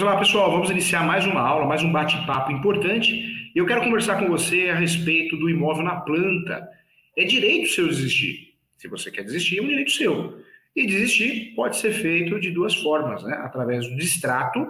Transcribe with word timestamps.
Vamos 0.00 0.14
lá, 0.14 0.18
pessoal, 0.18 0.50
vamos 0.50 0.70
iniciar 0.70 1.04
mais 1.04 1.26
uma 1.26 1.42
aula, 1.42 1.66
mais 1.66 1.82
um 1.82 1.92
bate-papo 1.92 2.50
importante. 2.52 3.52
Eu 3.54 3.66
quero 3.66 3.82
conversar 3.82 4.18
com 4.18 4.30
você 4.30 4.70
a 4.70 4.74
respeito 4.74 5.36
do 5.36 5.50
imóvel 5.50 5.84
na 5.84 5.96
planta. 5.96 6.66
É 7.14 7.22
direito 7.22 7.68
seu 7.68 7.86
desistir. 7.86 8.54
Se 8.78 8.88
você 8.88 9.10
quer 9.10 9.24
desistir, 9.24 9.58
é 9.58 9.62
um 9.62 9.68
direito 9.68 9.90
seu. 9.90 10.40
E 10.74 10.86
desistir 10.86 11.52
pode 11.54 11.76
ser 11.76 11.92
feito 11.92 12.40
de 12.40 12.50
duas 12.50 12.74
formas, 12.76 13.22
né? 13.22 13.34
Através 13.42 13.86
do 13.86 13.96
distrato 13.96 14.66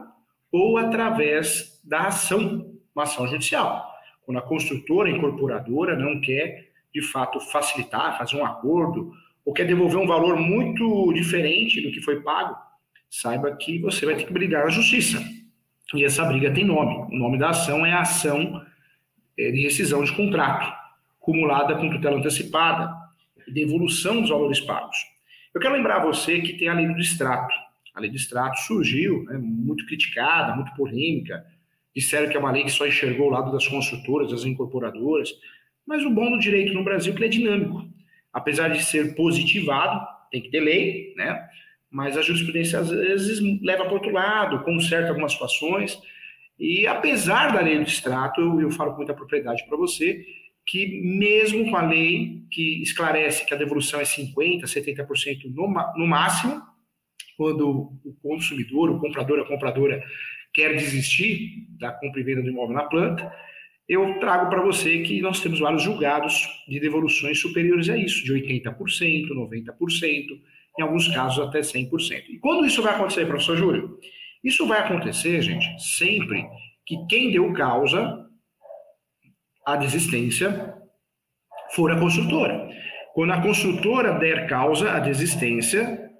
ou 0.50 0.76
através 0.76 1.80
da 1.84 2.08
ação, 2.08 2.68
uma 2.92 3.04
ação 3.04 3.28
judicial. 3.28 3.88
Quando 4.26 4.38
a 4.38 4.42
construtora, 4.42 5.10
a 5.10 5.12
incorporadora 5.12 5.94
não 5.94 6.20
quer, 6.20 6.70
de 6.92 7.02
fato, 7.02 7.38
facilitar, 7.38 8.18
fazer 8.18 8.34
um 8.34 8.44
acordo, 8.44 9.12
ou 9.44 9.52
quer 9.52 9.64
devolver 9.64 10.00
um 10.00 10.08
valor 10.08 10.36
muito 10.36 11.12
diferente 11.12 11.80
do 11.80 11.92
que 11.92 12.00
foi 12.00 12.20
pago, 12.20 12.56
saiba 13.10 13.54
que 13.56 13.80
você 13.80 14.06
vai 14.06 14.14
ter 14.14 14.24
que 14.24 14.32
brigar 14.32 14.64
na 14.64 14.70
justiça. 14.70 15.22
E 15.92 16.04
essa 16.04 16.24
briga 16.24 16.52
tem 16.52 16.64
nome. 16.64 17.12
O 17.12 17.18
nome 17.18 17.36
da 17.36 17.50
ação 17.50 17.84
é 17.84 17.92
a 17.92 18.02
ação 18.02 18.64
é, 19.36 19.50
de 19.50 19.62
rescisão 19.62 20.04
de 20.04 20.12
contrato, 20.12 20.72
cumulada 21.18 21.74
com 21.74 21.90
tutela 21.90 22.16
antecipada 22.16 22.94
e 23.46 23.52
devolução 23.52 24.20
dos 24.20 24.30
valores 24.30 24.60
pagos. 24.60 24.96
Eu 25.52 25.60
quero 25.60 25.74
lembrar 25.74 25.96
a 25.96 26.04
você 26.04 26.40
que 26.40 26.52
tem 26.52 26.68
a 26.68 26.74
lei 26.74 26.86
do 26.86 26.94
distrato. 26.94 27.52
A 27.92 28.00
lei 28.00 28.08
do 28.08 28.16
distrato 28.16 28.60
surgiu, 28.60 29.24
né, 29.24 29.36
muito 29.36 29.84
criticada, 29.86 30.54
muito 30.54 30.72
polêmica. 30.74 31.44
Disseram 31.94 32.30
que 32.30 32.36
é 32.36 32.40
uma 32.40 32.52
lei 32.52 32.62
que 32.62 32.70
só 32.70 32.86
enxergou 32.86 33.26
o 33.26 33.30
lado 33.30 33.50
das 33.50 33.66
construtoras, 33.66 34.30
das 34.30 34.44
incorporadoras. 34.44 35.30
Mas 35.84 36.04
o 36.04 36.10
bom 36.10 36.30
do 36.30 36.38
direito 36.38 36.72
no 36.72 36.84
Brasil 36.84 37.12
é 37.12 37.16
que 37.16 37.24
ele 37.24 37.26
é 37.26 37.36
dinâmico. 37.36 37.84
Apesar 38.32 38.68
de 38.68 38.80
ser 38.84 39.16
positivado, 39.16 40.06
tem 40.30 40.40
que 40.40 40.50
ter 40.50 40.60
lei, 40.60 41.12
né? 41.16 41.48
Mas 41.90 42.16
a 42.16 42.22
jurisprudência 42.22 42.78
às 42.78 42.90
vezes 42.90 43.40
leva 43.62 43.84
para 43.84 43.94
outro 43.94 44.12
lado, 44.12 44.62
conserta 44.62 45.08
algumas 45.08 45.32
situações, 45.32 46.00
e 46.58 46.86
apesar 46.86 47.52
da 47.52 47.60
lei 47.60 47.76
do 47.76 47.84
extrato, 47.84 48.40
eu, 48.40 48.60
eu 48.60 48.70
falo 48.70 48.92
com 48.92 48.98
muita 48.98 49.14
propriedade 49.14 49.64
para 49.66 49.76
você, 49.76 50.24
que 50.66 51.00
mesmo 51.02 51.70
com 51.70 51.76
a 51.76 51.86
lei 51.86 52.44
que 52.50 52.82
esclarece 52.82 53.46
que 53.46 53.54
a 53.54 53.56
devolução 53.56 53.98
é 53.98 54.04
50%, 54.04 54.62
70% 54.62 55.52
no, 55.52 55.66
no 55.96 56.06
máximo, 56.06 56.62
quando 57.36 57.98
o 58.04 58.14
consumidor, 58.22 58.90
o 58.90 59.00
comprador, 59.00 59.40
a 59.40 59.46
compradora 59.46 60.02
quer 60.52 60.76
desistir 60.76 61.66
da 61.78 61.90
compra 61.90 62.20
e 62.20 62.24
venda 62.24 62.42
do 62.42 62.50
imóvel 62.50 62.76
na 62.76 62.84
planta, 62.84 63.34
eu 63.88 64.20
trago 64.20 64.48
para 64.48 64.62
você 64.62 64.98
que 65.00 65.20
nós 65.20 65.40
temos 65.40 65.58
vários 65.58 65.82
julgados 65.82 66.46
de 66.68 66.78
devoluções 66.78 67.40
superiores 67.40 67.88
a 67.88 67.96
isso, 67.96 68.22
de 68.22 68.32
80%, 68.32 68.76
90%, 68.76 70.40
em 70.78 70.82
alguns 70.82 71.08
casos 71.08 71.46
até 71.46 71.60
100%. 71.60 72.24
E 72.28 72.38
quando 72.38 72.66
isso 72.66 72.82
vai 72.82 72.94
acontecer, 72.94 73.26
professor 73.26 73.56
Júlio? 73.56 73.98
Isso 74.42 74.66
vai 74.66 74.80
acontecer, 74.80 75.42
gente, 75.42 75.66
sempre 75.78 76.46
que 76.86 76.96
quem 77.08 77.30
deu 77.30 77.52
causa 77.52 78.26
à 79.66 79.76
desistência 79.76 80.74
for 81.74 81.92
a 81.92 81.98
construtora. 81.98 82.68
Quando 83.14 83.32
a 83.32 83.42
construtora 83.42 84.18
der 84.18 84.48
causa 84.48 84.92
à 84.92 85.00
desistência, 85.00 86.10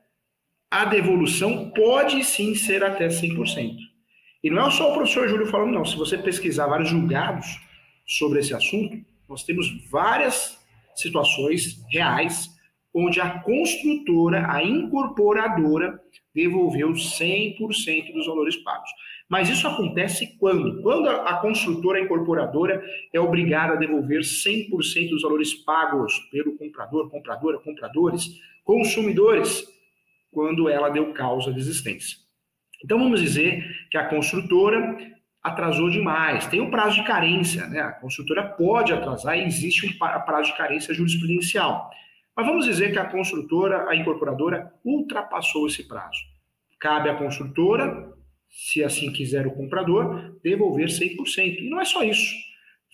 a 0.71 0.85
devolução 0.85 1.71
pode 1.71 2.23
sim 2.25 2.55
ser 2.55 2.85
até 2.85 3.09
100%. 3.09 3.77
E 4.43 4.51
não 4.51 4.69
é 4.69 4.71
só 4.71 4.91
o 4.91 4.95
professor 4.95 5.29
Júlio 5.29 5.47
falando, 5.47 5.73
não. 5.73 5.85
Se 5.85 5.97
você 5.97 6.17
pesquisar 6.17 6.67
vários 6.67 6.89
julgados 6.89 7.47
sobre 8.07 8.41
esse 8.41 8.55
assunto, 8.55 8.97
nós 9.29 9.45
temos 9.45 9.69
várias 9.91 10.59
situações 10.95 11.83
reais 11.91 12.49
onde 12.93 13.21
a 13.21 13.41
construtora, 13.41 14.51
a 14.51 14.63
incorporadora, 14.63 16.01
devolveu 16.35 16.91
100% 16.93 18.13
dos 18.13 18.27
valores 18.27 18.57
pagos. 18.57 18.91
Mas 19.29 19.49
isso 19.49 19.67
acontece 19.69 20.37
quando? 20.39 20.83
Quando 20.83 21.09
a 21.09 21.37
construtora, 21.37 21.99
a 21.99 22.03
incorporadora, 22.03 22.83
é 23.13 23.21
obrigada 23.21 23.75
a 23.75 23.77
devolver 23.77 24.21
100% 24.21 25.11
dos 25.11 25.23
valores 25.23 25.55
pagos 25.55 26.19
pelo 26.33 26.57
comprador, 26.57 27.09
compradora, 27.11 27.59
compradores, 27.59 28.29
consumidores, 28.65 29.65
quando 30.33 30.69
ela 30.69 30.89
deu 30.89 31.13
causa 31.13 31.53
de 31.53 31.61
existência. 31.61 32.19
Então 32.85 32.99
vamos 32.99 33.21
dizer 33.21 33.65
que 33.91 33.97
a 33.97 34.09
construtora 34.09 34.97
atrasou 35.43 35.91
demais, 35.91 36.47
tem 36.47 36.61
um 36.61 36.71
prazo 36.71 36.97
de 36.97 37.05
carência, 37.05 37.67
né? 37.67 37.81
A 37.81 37.93
construtora 37.93 38.43
pode 38.43 38.93
atrasar 38.93 39.39
e 39.39 39.45
existe 39.45 39.87
um 39.87 39.99
prazo 39.99 40.51
de 40.51 40.57
carência 40.57 40.93
jurisprudencial. 40.93 41.91
Mas 42.41 42.47
vamos 42.47 42.65
dizer 42.65 42.91
que 42.91 42.99
a 42.99 43.05
construtora, 43.05 43.87
a 43.87 43.95
incorporadora, 43.95 44.73
ultrapassou 44.83 45.67
esse 45.67 45.87
prazo. 45.87 46.21
Cabe 46.81 47.11
à 47.11 47.15
construtora, 47.15 48.15
se 48.49 48.83
assim 48.83 49.13
quiser 49.13 49.47
o 49.47 49.51
comprador, 49.51 50.39
devolver 50.43 50.87
100%. 50.87 51.59
E 51.59 51.69
não 51.69 51.79
é 51.79 51.85
só 51.85 52.03
isso. 52.03 52.35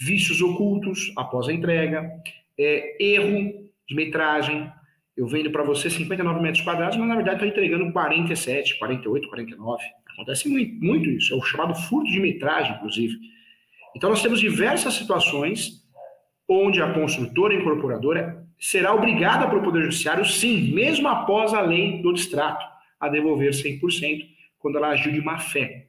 Vícios 0.01 0.43
ocultos 0.43 1.13
após 1.17 1.47
a 1.47 1.53
entrega, 1.53 2.11
é, 2.59 2.97
erro 3.01 3.71
de 3.89 3.95
metragem. 3.95 4.69
Eu 5.17 5.29
vendo 5.29 5.53
para 5.53 5.63
você 5.63 5.89
59 5.89 6.41
metros 6.41 6.65
quadrados, 6.65 6.97
mas 6.97 7.07
na 7.07 7.15
verdade 7.15 7.37
estou 7.37 7.49
entregando 7.49 7.93
47, 7.93 8.81
48, 8.81 9.29
49. 9.29 9.85
Acontece 10.13 10.49
muito, 10.49 10.85
muito 10.85 11.09
isso. 11.09 11.33
É 11.33 11.37
o 11.37 11.43
chamado 11.43 11.73
furto 11.73 12.11
de 12.11 12.19
metragem, 12.19 12.75
inclusive. 12.75 13.17
Então 13.95 14.11
nós 14.11 14.21
temos 14.21 14.41
diversas 14.41 14.95
situações 14.95 15.87
onde 16.49 16.83
a 16.83 16.93
construtora 16.93 17.55
incorporadora 17.55 18.45
será 18.59 18.95
obrigada 18.95 19.49
pelo 19.49 19.63
Poder 19.63 19.83
Judiciário, 19.83 20.25
sim, 20.25 20.73
mesmo 20.73 21.09
após 21.09 21.53
a 21.53 21.61
lei 21.61 22.01
do 22.03 22.13
distrato, 22.13 22.65
a 22.99 23.09
devolver 23.09 23.51
100% 23.53 24.27
quando 24.59 24.79
ela 24.79 24.89
agiu 24.89 25.13
de 25.13 25.21
má 25.21 25.39
fé. 25.39 25.87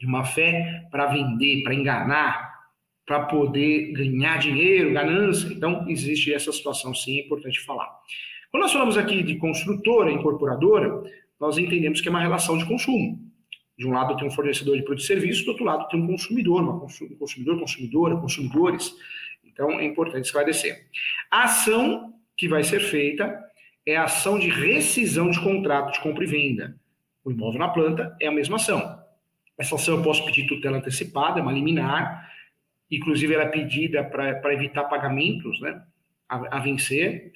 De 0.00 0.06
má 0.06 0.24
fé 0.24 0.86
para 0.90 1.06
vender, 1.06 1.62
para 1.62 1.74
enganar, 1.74 2.50
para 3.06 3.24
poder 3.24 3.92
ganhar 3.92 4.38
dinheiro, 4.38 4.92
ganância. 4.92 5.52
Então, 5.52 5.84
existe 5.88 6.32
essa 6.32 6.52
situação, 6.52 6.94
sim, 6.94 7.18
é 7.18 7.24
importante 7.24 7.60
falar. 7.60 7.88
Quando 8.50 8.62
nós 8.62 8.72
falamos 8.72 8.96
aqui 8.96 9.22
de 9.22 9.36
construtora, 9.36 10.10
incorporadora, 10.10 11.02
nós 11.40 11.56
entendemos 11.56 12.00
que 12.00 12.08
é 12.08 12.10
uma 12.10 12.20
relação 12.20 12.58
de 12.58 12.66
consumo. 12.66 13.18
De 13.78 13.86
um 13.86 13.92
lado 13.92 14.16
tem 14.16 14.26
um 14.26 14.30
fornecedor 14.30 14.76
de 14.76 14.82
produto 14.82 15.02
e 15.02 15.06
serviço, 15.06 15.44
do 15.44 15.52
outro 15.52 15.64
lado 15.64 15.88
tem 15.88 16.00
um 16.00 16.06
consumidor, 16.06 16.62
uma 16.62 16.78
consumidor, 16.78 17.58
consumidora, 17.58 18.16
consumidores. 18.16 18.94
Então, 19.52 19.78
é 19.78 19.84
importante 19.84 20.24
esclarecer. 20.24 20.86
A 21.30 21.44
ação 21.44 22.14
que 22.36 22.48
vai 22.48 22.62
ser 22.62 22.80
feita 22.80 23.38
é 23.86 23.96
a 23.96 24.04
ação 24.04 24.38
de 24.38 24.48
rescisão 24.48 25.30
de 25.30 25.40
contrato 25.40 25.92
de 25.92 26.00
compra 26.00 26.24
e 26.24 26.26
venda. 26.26 26.76
O 27.24 27.30
imóvel 27.30 27.60
na 27.60 27.68
planta 27.68 28.16
é 28.20 28.26
a 28.26 28.32
mesma 28.32 28.56
ação. 28.56 28.98
Essa 29.58 29.74
ação 29.74 29.96
eu 29.96 30.02
posso 30.02 30.24
pedir 30.24 30.46
tutela 30.46 30.78
antecipada, 30.78 31.38
é 31.38 31.42
uma 31.42 31.52
liminar, 31.52 32.30
inclusive 32.90 33.34
ela 33.34 33.44
é 33.44 33.48
pedida 33.48 34.02
para 34.02 34.54
evitar 34.54 34.84
pagamentos 34.84 35.60
né, 35.60 35.82
a, 36.28 36.56
a 36.56 36.60
vencer. 36.60 37.32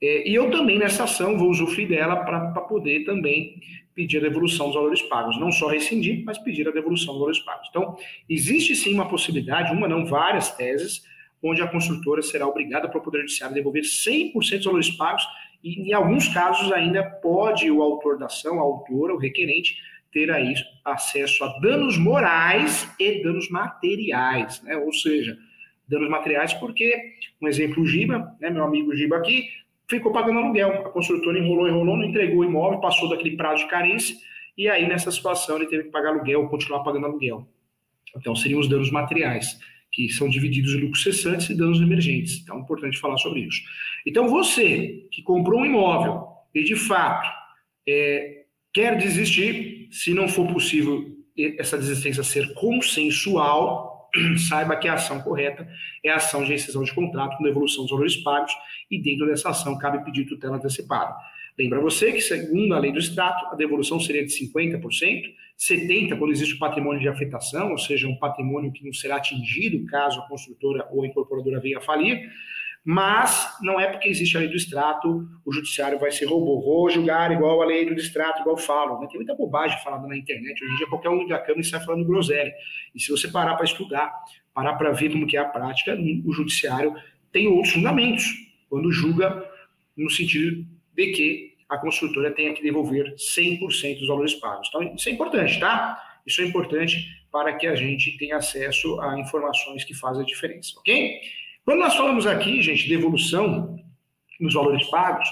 É, 0.00 0.28
e 0.28 0.34
eu 0.34 0.50
também, 0.50 0.78
nessa 0.78 1.04
ação, 1.04 1.36
vou 1.36 1.50
usufruir 1.50 1.88
dela 1.88 2.16
para 2.16 2.60
poder 2.62 3.04
também 3.04 3.60
pedir 3.94 4.18
a 4.18 4.20
devolução 4.20 4.66
dos 4.66 4.74
valores 4.74 5.02
pagos. 5.02 5.38
Não 5.38 5.50
só 5.50 5.68
rescindir, 5.68 6.24
mas 6.24 6.38
pedir 6.38 6.68
a 6.68 6.72
devolução 6.72 7.14
dos 7.14 7.20
valores 7.20 7.38
pagos. 7.40 7.68
Então, 7.70 7.96
existe 8.28 8.74
sim 8.74 8.94
uma 8.94 9.08
possibilidade, 9.08 9.72
uma 9.72 9.88
não, 9.88 10.04
várias 10.04 10.54
teses, 10.54 11.02
onde 11.44 11.60
a 11.60 11.68
construtora 11.68 12.22
será 12.22 12.48
obrigada 12.48 12.88
para 12.88 12.98
o 12.98 13.02
Poder 13.02 13.20
Judiciário 13.20 13.54
devolver 13.54 13.82
100% 13.82 14.32
dos 14.32 14.64
valores 14.64 14.90
pagos 14.90 15.22
e, 15.62 15.90
em 15.90 15.92
alguns 15.92 16.26
casos, 16.28 16.72
ainda 16.72 17.02
pode 17.04 17.70
o 17.70 17.82
autor 17.82 18.18
da 18.18 18.26
ação, 18.26 18.58
a 18.58 18.62
autora, 18.62 19.14
o 19.14 19.18
requerente, 19.18 19.76
ter 20.10 20.30
aí 20.30 20.54
acesso 20.84 21.44
a 21.44 21.58
danos 21.58 21.98
morais 21.98 22.88
e 22.98 23.22
danos 23.22 23.50
materiais, 23.50 24.62
né? 24.62 24.76
Ou 24.76 24.92
seja, 24.92 25.36
danos 25.86 26.08
materiais 26.08 26.54
porque, 26.54 26.94
um 27.42 27.48
exemplo, 27.48 27.82
o 27.82 27.86
Giba, 27.86 28.34
né, 28.40 28.48
meu 28.48 28.64
amigo 28.64 28.94
Giba 28.96 29.16
aqui, 29.16 29.48
ficou 29.88 30.12
pagando 30.12 30.38
aluguel. 30.38 30.70
A 30.86 30.90
construtora 30.90 31.38
enrolou, 31.38 31.68
enrolou, 31.68 31.96
não 31.96 32.04
entregou 32.04 32.38
o 32.38 32.44
imóvel, 32.44 32.80
passou 32.80 33.08
daquele 33.08 33.36
prazo 33.36 33.64
de 33.64 33.70
carência, 33.70 34.16
e 34.56 34.68
aí, 34.68 34.88
nessa 34.88 35.10
situação, 35.10 35.56
ele 35.56 35.66
teve 35.66 35.84
que 35.84 35.90
pagar 35.90 36.10
aluguel, 36.10 36.48
continuar 36.48 36.84
pagando 36.84 37.06
aluguel. 37.06 37.46
Então, 38.16 38.36
seriam 38.36 38.60
os 38.60 38.68
danos 38.68 38.90
materiais 38.90 39.58
que 39.94 40.08
são 40.08 40.28
divididos 40.28 40.74
em 40.74 40.80
lucros 40.80 41.04
cessantes 41.04 41.48
e 41.48 41.54
danos 41.54 41.80
emergentes. 41.80 42.40
Então 42.42 42.58
é 42.58 42.60
importante 42.60 42.98
falar 42.98 43.16
sobre 43.16 43.40
isso. 43.40 43.62
Então 44.04 44.28
você 44.28 45.06
que 45.12 45.22
comprou 45.22 45.60
um 45.60 45.64
imóvel 45.64 46.26
e 46.52 46.64
de 46.64 46.74
fato 46.74 47.28
é, 47.88 48.44
quer 48.72 48.98
desistir, 48.98 49.88
se 49.92 50.12
não 50.12 50.26
for 50.26 50.52
possível 50.52 51.14
essa 51.58 51.78
desistência 51.78 52.24
ser 52.24 52.52
consensual, 52.54 54.10
saiba 54.48 54.76
que 54.76 54.88
a 54.88 54.94
ação 54.94 55.20
correta 55.20 55.68
é 56.02 56.10
a 56.10 56.16
ação 56.16 56.42
de 56.44 56.50
rescisão 56.50 56.82
de 56.82 56.92
contrato 56.92 57.36
com 57.36 57.44
devolução 57.44 57.84
dos 57.84 57.90
valores 57.92 58.16
pagos 58.16 58.52
e 58.90 59.00
dentro 59.00 59.26
dessa 59.26 59.50
ação 59.50 59.78
cabe 59.78 60.04
pedir 60.04 60.24
tutela 60.24 60.56
antecipada. 60.56 61.14
Lembra 61.58 61.80
você 61.80 62.12
que, 62.12 62.20
segundo 62.20 62.74
a 62.74 62.78
lei 62.78 62.90
do 62.90 62.98
extrato, 62.98 63.46
a 63.46 63.54
devolução 63.54 64.00
seria 64.00 64.24
de 64.24 64.32
50%, 64.32 64.80
70% 65.56 66.18
quando 66.18 66.32
existe 66.32 66.54
o 66.54 66.58
patrimônio 66.58 67.00
de 67.00 67.08
afetação, 67.08 67.70
ou 67.70 67.78
seja, 67.78 68.08
um 68.08 68.16
patrimônio 68.16 68.72
que 68.72 68.84
não 68.84 68.92
será 68.92 69.16
atingido 69.16 69.86
caso 69.86 70.20
a 70.20 70.26
construtora 70.26 70.88
ou 70.90 71.04
a 71.04 71.06
incorporadora 71.06 71.60
venha 71.60 71.78
a 71.78 71.80
falir, 71.80 72.28
Mas 72.86 73.56
não 73.62 73.80
é 73.80 73.86
porque 73.86 74.08
existe 74.08 74.36
a 74.36 74.40
lei 74.40 74.48
do 74.48 74.56
extrato, 74.56 75.26
o 75.42 75.52
judiciário 75.52 75.98
vai 75.98 76.10
ser 76.10 76.26
robô. 76.26 76.60
Vou 76.60 76.90
julgar 76.90 77.32
igual 77.32 77.62
a 77.62 77.64
lei 77.64 77.86
do 77.86 77.94
extrato, 77.94 78.42
igual 78.42 78.58
falam. 78.58 79.00
Né? 79.00 79.06
Tem 79.08 79.16
muita 79.16 79.34
bobagem 79.34 79.82
falada 79.82 80.06
na 80.06 80.14
internet. 80.14 80.62
Hoje 80.62 80.74
em 80.74 80.76
dia, 80.76 80.86
qualquer 80.88 81.08
um 81.08 81.26
da 81.26 81.38
câmera 81.38 81.62
sai 81.62 81.82
falando 81.82 82.04
groselha. 82.04 82.52
E 82.94 83.00
se 83.00 83.10
você 83.10 83.26
parar 83.28 83.54
para 83.54 83.64
estudar, 83.64 84.12
parar 84.52 84.74
para 84.74 84.92
ver 84.92 85.10
como 85.10 85.26
que 85.26 85.34
é 85.34 85.40
a 85.40 85.46
prática, 85.46 85.96
o 86.26 86.32
judiciário 86.32 86.94
tem 87.32 87.48
outros 87.48 87.72
fundamentos 87.72 88.26
quando 88.68 88.92
julga 88.92 89.48
no 89.96 90.10
sentido 90.10 90.66
de 90.94 91.12
que 91.12 91.54
a 91.68 91.78
construtora 91.78 92.30
tenha 92.30 92.54
que 92.54 92.62
devolver 92.62 93.14
100% 93.14 93.98
dos 93.98 94.08
valores 94.08 94.34
pagos. 94.34 94.68
Então, 94.68 94.94
isso 94.94 95.08
é 95.08 95.12
importante, 95.12 95.58
tá? 95.58 96.00
Isso 96.26 96.40
é 96.40 96.44
importante 96.44 97.06
para 97.30 97.54
que 97.54 97.66
a 97.66 97.74
gente 97.74 98.16
tenha 98.16 98.36
acesso 98.36 99.00
a 99.00 99.18
informações 99.18 99.84
que 99.84 99.94
fazem 99.94 100.22
a 100.22 100.26
diferença, 100.26 100.72
ok? 100.78 101.20
Quando 101.64 101.80
nós 101.80 101.96
falamos 101.96 102.26
aqui, 102.26 102.60
gente, 102.62 102.86
de 102.86 102.96
nos 104.40 104.54
valores 104.54 104.86
pagos, 104.88 105.28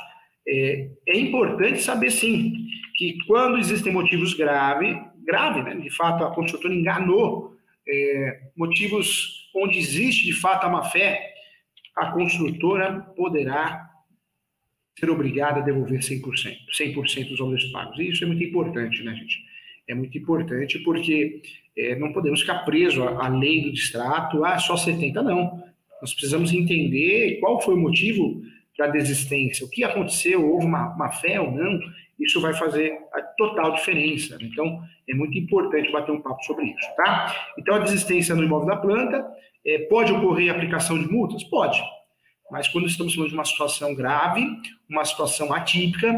é, 0.49 0.89
é 1.07 1.19
importante 1.19 1.81
saber, 1.81 2.11
sim, 2.11 2.55
que 2.97 3.19
quando 3.27 3.59
existem 3.59 3.93
motivos 3.93 4.35
graves, 4.35 4.97
grave, 5.25 5.63
né, 5.63 5.75
de 5.77 5.91
fato 5.91 6.25
a 6.25 6.35
construtora 6.35 6.75
enganou, 6.75 7.55
é, 7.89 8.41
motivos 8.57 9.51
onde 9.55 9.79
existe 9.79 10.25
de 10.25 10.33
fato 10.33 10.65
a 10.65 10.71
má-fé, 10.71 11.33
a 11.97 12.11
construtora 12.13 13.01
poderá 13.17 13.92
ser 14.99 15.11
obrigada 15.11 15.61
a 15.61 15.63
devolver 15.63 16.01
100%, 16.01 16.23
100% 16.79 17.29
dos 17.29 17.39
valores 17.39 17.65
pagos. 17.73 17.99
E 17.99 18.11
isso 18.11 18.25
é 18.25 18.27
muito 18.27 18.45
importante, 18.45 19.03
né, 19.03 19.15
gente? 19.15 19.45
É 19.89 19.95
muito 19.95 20.17
importante 20.17 20.79
porque 20.81 21.43
é, 21.77 21.97
não 21.97 22.13
podemos 22.13 22.41
ficar 22.41 22.61
presos 22.61 23.03
à, 23.03 23.27
à 23.27 23.29
lei 23.29 23.63
do 23.63 23.73
distrato, 23.73 24.45
ah, 24.45 24.59
só 24.59 24.75
70%, 24.75 25.15
não. 25.23 25.63
Nós 26.01 26.13
precisamos 26.13 26.53
entender 26.53 27.39
qual 27.41 27.61
foi 27.61 27.75
o 27.75 27.81
motivo 27.81 28.43
da 28.79 28.87
desistência, 28.87 29.67
o 29.67 29.71
que 29.71 29.85
aconteceu, 29.85 30.45
houve 30.45 30.67
uma, 30.67 30.95
uma 30.95 31.11
fé 31.11 31.41
ou 31.41 31.53
não, 31.53 31.79
isso 32.19 32.41
vai 32.41 32.55
fazer 32.55 32.97
a 33.13 33.23
total 33.23 33.75
diferença. 33.75 34.39
Então, 34.41 34.83
é 35.09 35.15
muito 35.15 35.37
importante 35.37 35.91
bater 35.91 36.13
um 36.13 36.21
papo 36.21 36.43
sobre 36.45 36.67
isso, 36.67 36.97
tá? 36.97 37.35
Então, 37.59 37.75
a 37.75 37.81
desistência 37.81 38.35
no 38.35 38.43
imóvel 38.43 38.69
da 38.69 38.77
planta, 38.77 39.25
é, 39.65 39.79
pode 39.87 40.13
ocorrer 40.13 40.51
aplicação 40.51 40.99
de 40.99 41.11
multas? 41.11 41.45
Pode. 41.45 41.81
Mas 42.53 42.69
quando 42.69 42.87
estamos 42.87 43.15
falando 43.15 43.31
de 43.31 43.35
uma 43.35 43.47
situação 43.47 43.95
grave, 43.95 44.47
uma 44.87 45.03
situação 45.07 45.55
atípica, 45.55 46.13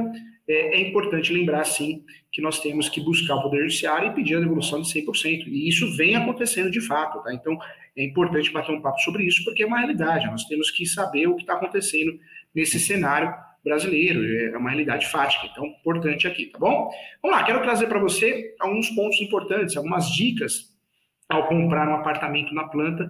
é, 0.48 0.76
é, 0.76 0.88
importante 0.88 1.32
lembrar, 1.32 1.64
sim, 1.64 2.04
que 2.32 2.42
nós 2.42 2.58
temos 2.58 2.88
que 2.88 3.00
buscar 3.00 3.36
o 3.36 3.42
Poder 3.42 3.60
Judiciário 3.60 4.10
e 4.10 4.14
pedir 4.14 4.36
a 4.36 4.40
devolução 4.40 4.82
de 4.82 4.88
100%. 4.88 5.46
E 5.46 5.69
isso 5.69 5.96
vem 5.96 6.16
acontecendo 6.16 6.72
de 6.72 6.81
fato, 6.81 7.22
tá? 7.22 7.32
Então, 7.32 7.56
é 7.96 8.04
importante 8.04 8.52
bater 8.52 8.72
um 8.72 8.82
papo 8.82 8.98
sobre 8.98 9.22
isso, 9.25 9.44
porque 9.44 9.62
é 9.62 9.66
uma 9.66 9.78
realidade. 9.78 10.26
Nós 10.26 10.44
temos 10.44 10.72
que 10.72 10.84
saber 10.84 11.28
o 11.28 11.36
que 11.36 11.42
está 11.42 11.54
acontecendo 11.54 12.19
nesse 12.52 12.81
cenário 12.81 13.32
brasileiro, 13.62 14.20
é 14.52 14.58
uma 14.58 14.70
realidade 14.70 15.06
fática. 15.06 15.46
Então, 15.46 15.64
importante 15.64 16.26
aqui, 16.26 16.46
tá 16.46 16.58
bom? 16.58 16.90
Vamos 17.22 17.38
lá, 17.38 17.44
quero 17.44 17.62
trazer 17.62 17.86
para 17.86 18.00
você 18.00 18.56
alguns 18.58 18.90
pontos 18.90 19.20
importantes, 19.20 19.76
algumas 19.76 20.10
dicas 20.10 20.75
ao 21.28 21.46
comprar 21.46 21.88
um 21.88 21.94
apartamento 21.94 22.52
na 22.52 22.64
planta 22.64 23.08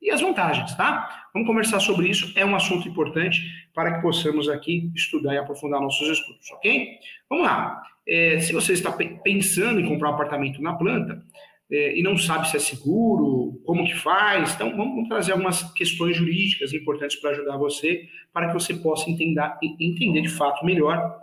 e 0.00 0.10
as 0.10 0.20
vantagens, 0.20 0.74
tá? 0.74 1.26
Vamos 1.32 1.48
conversar 1.48 1.80
sobre 1.80 2.08
isso, 2.08 2.32
é 2.38 2.44
um 2.44 2.54
assunto 2.54 2.88
importante 2.88 3.40
para 3.74 3.94
que 3.94 4.02
possamos 4.02 4.48
aqui 4.48 4.90
estudar 4.94 5.34
e 5.34 5.38
aprofundar 5.38 5.80
nossos 5.80 6.08
estudos, 6.08 6.50
ok? 6.52 6.98
Vamos 7.28 7.46
lá. 7.46 7.82
É, 8.06 8.38
se 8.38 8.52
você 8.52 8.72
está 8.72 8.92
pensando 8.92 9.80
em 9.80 9.88
comprar 9.88 10.10
um 10.10 10.14
apartamento 10.14 10.62
na 10.62 10.74
planta 10.74 11.22
é, 11.70 11.98
e 11.98 12.02
não 12.02 12.16
sabe 12.16 12.48
se 12.48 12.56
é 12.56 12.60
seguro, 12.60 13.60
como 13.64 13.84
que 13.84 13.94
faz, 13.94 14.54
então 14.54 14.76
vamos, 14.76 15.08
trazer 15.08 15.32
algumas 15.32 15.62
questões 15.72 16.16
jurídicas 16.16 16.72
importantes 16.72 17.16
para 17.16 17.30
ajudar 17.30 17.56
você, 17.56 18.08
para 18.32 18.48
que 18.48 18.54
você 18.54 18.74
possa 18.74 19.10
entender, 19.10 19.42
entender 19.80 20.20
de 20.20 20.28
fato 20.28 20.64
melhor 20.64 21.20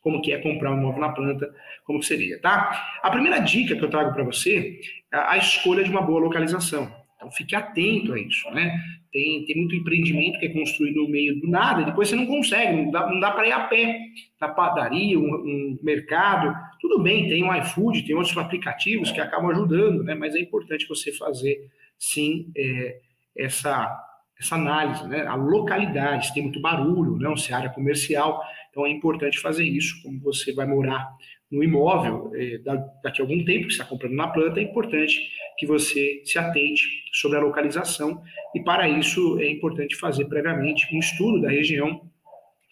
como 0.00 0.20
que 0.20 0.32
é 0.32 0.38
comprar 0.38 0.72
um 0.72 0.78
imóvel 0.78 1.00
na 1.00 1.08
planta, 1.10 1.52
como 1.84 2.00
que 2.00 2.06
seria, 2.06 2.40
tá? 2.40 2.98
A 3.02 3.10
primeira 3.10 3.38
dica 3.40 3.74
que 3.74 3.84
eu 3.84 3.90
trago 3.90 4.12
para 4.12 4.24
você 4.24 4.80
é 5.12 5.16
a 5.16 5.36
escolha 5.36 5.82
de 5.82 5.90
uma 5.90 6.02
boa 6.02 6.20
localização. 6.20 7.05
Então 7.16 7.30
fique 7.30 7.56
atento 7.56 8.12
a 8.12 8.20
isso, 8.20 8.48
né? 8.50 8.78
Tem, 9.10 9.44
tem 9.46 9.56
muito 9.56 9.74
empreendimento 9.74 10.38
que 10.38 10.46
é 10.46 10.48
construído 10.50 11.02
no 11.02 11.08
meio 11.08 11.40
do 11.40 11.48
nada, 11.48 11.80
e 11.80 11.86
depois 11.86 12.08
você 12.08 12.16
não 12.16 12.26
consegue, 12.26 12.76
não 12.76 12.90
dá, 12.90 13.06
dá 13.18 13.30
para 13.30 13.48
ir 13.48 13.52
a 13.52 13.60
pé. 13.60 13.98
Na 14.38 14.48
padaria, 14.48 15.18
um, 15.18 15.22
um, 15.22 15.78
mercado, 15.82 16.54
tudo 16.78 17.02
bem, 17.02 17.26
tem 17.26 17.42
o 17.42 17.54
iFood, 17.54 18.04
tem 18.04 18.14
outros 18.14 18.36
aplicativos 18.36 19.10
que 19.10 19.20
acabam 19.20 19.50
ajudando, 19.50 20.04
né? 20.04 20.14
Mas 20.14 20.34
é 20.34 20.40
importante 20.40 20.86
você 20.86 21.10
fazer, 21.10 21.70
sim, 21.98 22.52
é, 22.54 22.98
essa, 23.34 23.90
essa 24.38 24.54
análise, 24.56 25.08
né? 25.08 25.26
A 25.26 25.34
localidade, 25.34 26.26
se 26.26 26.34
tem 26.34 26.42
muito 26.42 26.60
barulho, 26.60 27.16
não, 27.16 27.34
se 27.34 27.50
é 27.50 27.54
área 27.54 27.70
comercial, 27.70 28.42
então 28.70 28.84
é 28.84 28.90
importante 28.90 29.38
fazer 29.38 29.64
isso, 29.64 30.02
como 30.02 30.20
você 30.20 30.52
vai 30.52 30.66
morar 30.66 31.08
no 31.50 31.62
imóvel 31.62 32.32
é, 32.34 32.58
daqui 33.02 33.20
a 33.20 33.24
algum 33.24 33.44
tempo 33.44 33.66
que 33.66 33.72
está 33.72 33.84
comprando 33.84 34.14
na 34.14 34.28
planta, 34.28 34.58
é 34.60 34.62
importante 34.62 35.30
que 35.56 35.66
você 35.66 36.22
se 36.24 36.38
atente 36.38 36.82
sobre 37.12 37.38
a 37.38 37.40
localização. 37.40 38.22
E 38.54 38.62
para 38.62 38.88
isso 38.88 39.38
é 39.38 39.50
importante 39.50 39.96
fazer 39.96 40.26
previamente 40.26 40.86
um 40.94 40.98
estudo 40.98 41.40
da 41.40 41.48
região, 41.48 42.02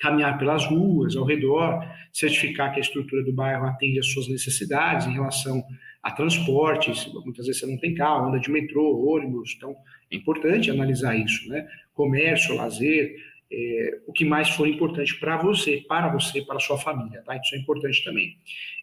caminhar 0.00 0.38
pelas 0.38 0.66
ruas 0.66 1.16
ao 1.16 1.24
redor, 1.24 1.84
certificar 2.12 2.72
que 2.72 2.78
a 2.78 2.82
estrutura 2.82 3.22
do 3.22 3.32
bairro 3.32 3.66
atende 3.66 3.98
às 3.98 4.06
suas 4.12 4.28
necessidades 4.28 5.06
em 5.06 5.12
relação 5.12 5.62
a 6.02 6.10
transportes, 6.10 7.10
muitas 7.24 7.46
vezes 7.46 7.60
você 7.60 7.66
não 7.66 7.78
tem 7.78 7.94
carro, 7.94 8.28
anda 8.28 8.38
de 8.38 8.50
metrô, 8.50 9.08
ônibus, 9.08 9.54
então 9.56 9.74
é 10.12 10.16
importante 10.16 10.70
analisar 10.70 11.16
isso, 11.16 11.48
né? 11.48 11.66
Comércio, 11.94 12.54
lazer, 12.54 13.16
é, 13.54 14.00
o 14.06 14.12
que 14.12 14.24
mais 14.24 14.50
for 14.50 14.66
importante 14.66 15.18
para 15.20 15.36
você, 15.36 15.84
para 15.86 16.08
você, 16.08 16.42
para 16.42 16.56
a 16.56 16.60
sua 16.60 16.76
família, 16.76 17.22
tá? 17.22 17.36
Isso 17.36 17.54
é 17.54 17.58
importante 17.58 18.02
também. 18.02 18.36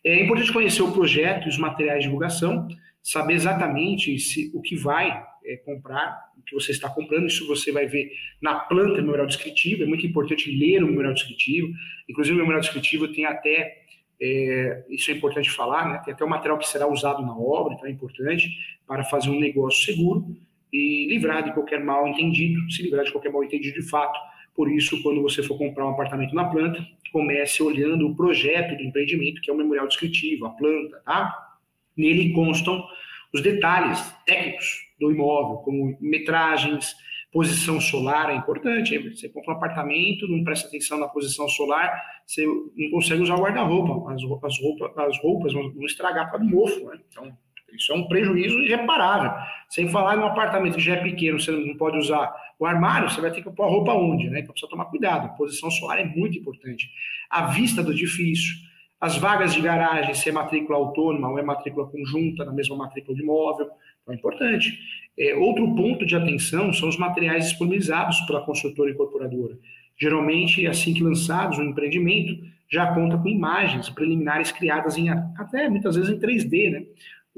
É 0.04 0.24
importante 0.24 0.54
conhecer 0.54 0.82
o 0.82 0.92
projeto 0.92 1.46
e 1.46 1.50
os 1.50 1.58
materiais 1.58 2.00
de 2.00 2.06
divulgação, 2.06 2.68
saber 3.04 3.34
exatamente 3.34 4.18
se, 4.20 4.50
o 4.54 4.62
que 4.62 4.76
vai 4.76 5.24
é, 5.46 5.58
comprar, 5.58 6.32
o 6.38 6.44
que 6.44 6.54
você 6.54 6.72
está 6.72 6.90
comprando, 6.90 7.28
isso 7.28 7.46
você 7.48 7.72
vai 7.72 7.86
ver 7.86 8.12
na 8.42 8.56
planta 8.56 9.02
memorial 9.02 9.28
descritivo, 9.28 9.84
é 9.84 9.86
muito 9.86 10.06
importante 10.06 10.50
ler 10.50 10.84
o 10.84 10.88
memorial 10.88 11.14
descritivo, 11.14 11.74
inclusive 12.08 12.36
o 12.36 12.40
memorial 12.40 12.62
descritivo 12.62 13.08
tem 13.10 13.26
até, 13.26 13.84
é, 14.22 14.86
isso 14.90 15.12
é 15.12 15.16
importante 15.16 15.50
falar, 15.50 15.90
né, 15.90 16.02
tem 16.06 16.14
até 16.14 16.24
o 16.24 16.30
material 16.30 16.58
que 16.58 16.68
será 16.68 16.88
usado 16.88 17.22
na 17.24 17.36
obra, 17.36 17.74
então 17.74 17.88
é 17.88 17.92
importante 17.92 18.50
para 18.88 19.04
fazer 19.04 19.30
um 19.30 19.40
negócio 19.40 19.84
seguro 19.84 20.36
e 20.72 21.08
livrar 21.10 21.44
de 21.44 21.54
qualquer 21.54 21.84
mal 21.84 22.08
entendido, 22.08 22.72
se 22.72 22.82
livrar 22.84 23.04
de 23.04 23.12
qualquer 23.12 23.32
mal 23.32 23.44
entendido 23.44 23.82
de 23.82 23.90
fato, 23.90 24.18
por 24.62 24.72
isso, 24.72 25.02
quando 25.02 25.24
você 25.24 25.42
for 25.42 25.58
comprar 25.58 25.88
um 25.88 25.90
apartamento 25.90 26.36
na 26.36 26.46
planta, 26.46 26.86
comece 27.12 27.64
olhando 27.64 28.08
o 28.08 28.16
projeto 28.16 28.78
do 28.78 28.84
empreendimento, 28.84 29.42
que 29.42 29.50
é 29.50 29.54
o 29.56 29.58
memorial 29.58 29.88
descritivo, 29.88 30.46
a 30.46 30.52
planta, 30.52 31.02
tá? 31.04 31.58
Nele 31.98 32.32
constam 32.32 32.86
os 33.34 33.42
detalhes 33.42 34.00
técnicos 34.24 34.68
do 35.00 35.12
imóvel, 35.12 35.58
como 35.64 35.98
metragens, 36.00 36.96
posição 37.32 37.82
solar 37.82 38.30
é 38.30 38.36
importante. 38.36 39.00
Você 39.00 39.30
compra 39.30 39.56
um 39.56 39.58
apartamento, 39.58 40.28
não 40.28 40.44
presta 40.44 40.68
atenção 40.68 41.00
na 41.00 41.08
posição 41.08 41.50
solar, 41.50 42.00
você 42.24 42.46
não 42.46 42.92
consegue 42.92 43.24
usar 43.24 43.38
o 43.38 43.42
guarda-roupa. 43.42 44.14
As, 44.14 44.22
as, 44.22 44.62
roupa, 44.62 44.94
as 44.96 45.20
roupas 45.24 45.54
vão 45.54 45.74
estragar 45.88 46.30
para 46.30 46.40
o 46.40 46.46
mofo. 46.46 46.86
Né? 46.86 47.00
Então, 47.10 47.36
isso 47.76 47.92
é 47.92 47.96
um 47.96 48.08
prejuízo 48.08 48.60
irreparável. 48.60 49.32
Sem 49.70 49.90
falar 49.90 50.16
em 50.16 50.20
um 50.20 50.26
apartamento 50.26 50.76
que 50.76 50.82
já 50.82 50.96
é 50.96 51.04
pequeno, 51.04 51.40
você 51.40 51.52
não 51.52 51.76
pode 51.76 51.98
usar 51.98 52.34
o 52.60 52.66
armário, 52.66 53.10
você 53.10 53.22
vai 53.22 53.32
ter 53.32 53.42
que 53.42 53.50
pôr 53.50 53.64
a 53.64 53.68
roupa 53.68 53.94
onde, 53.94 54.30
né? 54.30 54.40
Então 54.40 54.52
precisa 54.52 54.70
tomar 54.70 54.86
cuidado. 54.86 55.26
A 55.26 55.30
posição 55.30 55.72
solar 55.72 56.00
é 56.00 56.06
muito 56.06 56.38
importante. 56.38 56.90
A 57.30 57.48
vista 57.48 57.82
do 57.82 57.92
edifício, 57.92 58.56
as 59.00 59.18
vagas 59.18 59.54
de 59.54 59.62
garagem, 59.62 60.14
se 60.14 60.30
é 60.30 60.32
matrícula 60.32 60.78
autônoma 60.78 61.30
ou 61.30 61.40
é 61.40 61.42
matrícula 61.42 61.88
conjunta, 61.88 62.46
na 62.46 62.52
mesma 62.52 62.76
matrícula 62.76 63.16
de 63.16 63.24
imóvel, 63.24 63.68
então 64.02 64.14
é 64.14 64.18
importante. 64.18 64.78
É, 65.18 65.36
outro 65.36 65.74
ponto 65.76 66.06
de 66.06 66.16
atenção 66.16 66.72
são 66.72 66.88
os 66.88 66.98
materiais 66.98 67.50
disponibilizados 67.50 68.20
pela 68.22 68.42
construtora 68.42 68.90
e 68.90 68.94
incorporadora. 68.94 69.58
Geralmente, 69.98 70.66
assim 70.68 70.94
que 70.94 71.04
lançados 71.04 71.58
um 71.58 71.64
empreendimento, 71.64 72.44
já 72.72 72.94
conta 72.94 73.18
com 73.18 73.28
imagens 73.28 73.90
preliminares 73.90 74.52
criadas 74.52 74.98
em 74.98 75.10
até 75.10 75.70
muitas 75.70 75.96
vezes 75.96 76.10
em 76.10 76.20
3D, 76.20 76.72
né? 76.72 76.86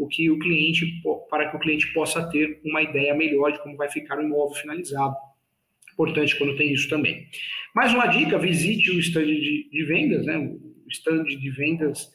O 0.03 0.07
que 0.07 0.29
o 0.29 0.37
cliente, 0.37 1.01
para 1.29 1.49
que 1.49 1.55
o 1.55 1.59
cliente 1.59 1.93
possa 1.93 2.29
ter 2.29 2.59
uma 2.65 2.81
ideia 2.81 3.15
melhor 3.15 3.51
de 3.51 3.61
como 3.63 3.77
vai 3.77 3.89
ficar 3.89 4.17
o 4.19 4.21
imóvel 4.21 4.55
finalizado. 4.55 5.15
Importante 5.93 6.37
quando 6.37 6.57
tem 6.57 6.73
isso 6.73 6.89
também. 6.89 7.27
Mais 7.73 7.93
uma 7.93 8.07
dica: 8.07 8.37
visite 8.37 8.91
o 8.91 8.99
stand 8.99 9.25
de, 9.25 9.69
de 9.71 9.85
vendas, 9.85 10.25
né? 10.25 10.51
stand 10.89 11.23
de 11.23 11.49
vendas 11.51 12.11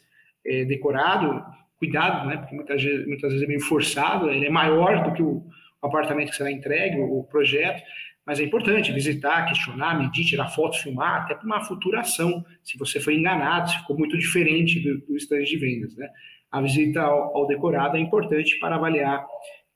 é, 0.47 0.65
decorado, 0.65 1.43
cuidado, 1.79 2.29
né? 2.29 2.37
Porque 2.37 2.55
muitas 2.55 2.83
vezes, 2.83 3.07
muitas 3.07 3.31
vezes 3.31 3.45
é 3.45 3.49
meio 3.49 3.61
forçado, 3.61 4.31
ele 4.31 4.47
é 4.47 4.51
maior 4.51 5.05
do 5.05 5.15
que 5.15 5.23
o 5.23 5.45
apartamento 5.81 6.31
que 6.31 6.37
será 6.37 6.51
entregue, 6.51 6.99
o 6.99 7.25
projeto, 7.25 7.83
mas 8.27 8.41
é 8.41 8.45
importante 8.45 8.93
visitar, 8.93 9.47
questionar, 9.47 9.99
medir, 9.99 10.25
tirar 10.25 10.49
fotos, 10.49 10.81
filmar, 10.81 11.23
até 11.23 11.35
para 11.35 11.47
uma 11.47 11.65
futura 11.65 12.01
ação, 12.01 12.45
se 12.63 12.77
você 12.77 13.01
foi 13.01 13.15
enganado, 13.15 13.71
se 13.71 13.79
ficou 13.79 13.97
muito 13.97 14.19
diferente 14.19 14.81
do, 14.81 14.99
do 15.07 15.17
stand 15.17 15.45
de 15.45 15.57
vendas, 15.57 15.97
né? 15.97 16.09
A 16.51 16.61
visita 16.61 17.01
ao, 17.01 17.37
ao 17.37 17.47
decorado 17.47 17.97
é 17.97 18.01
importante 18.01 18.59
para 18.59 18.77
avaliar 18.77 19.27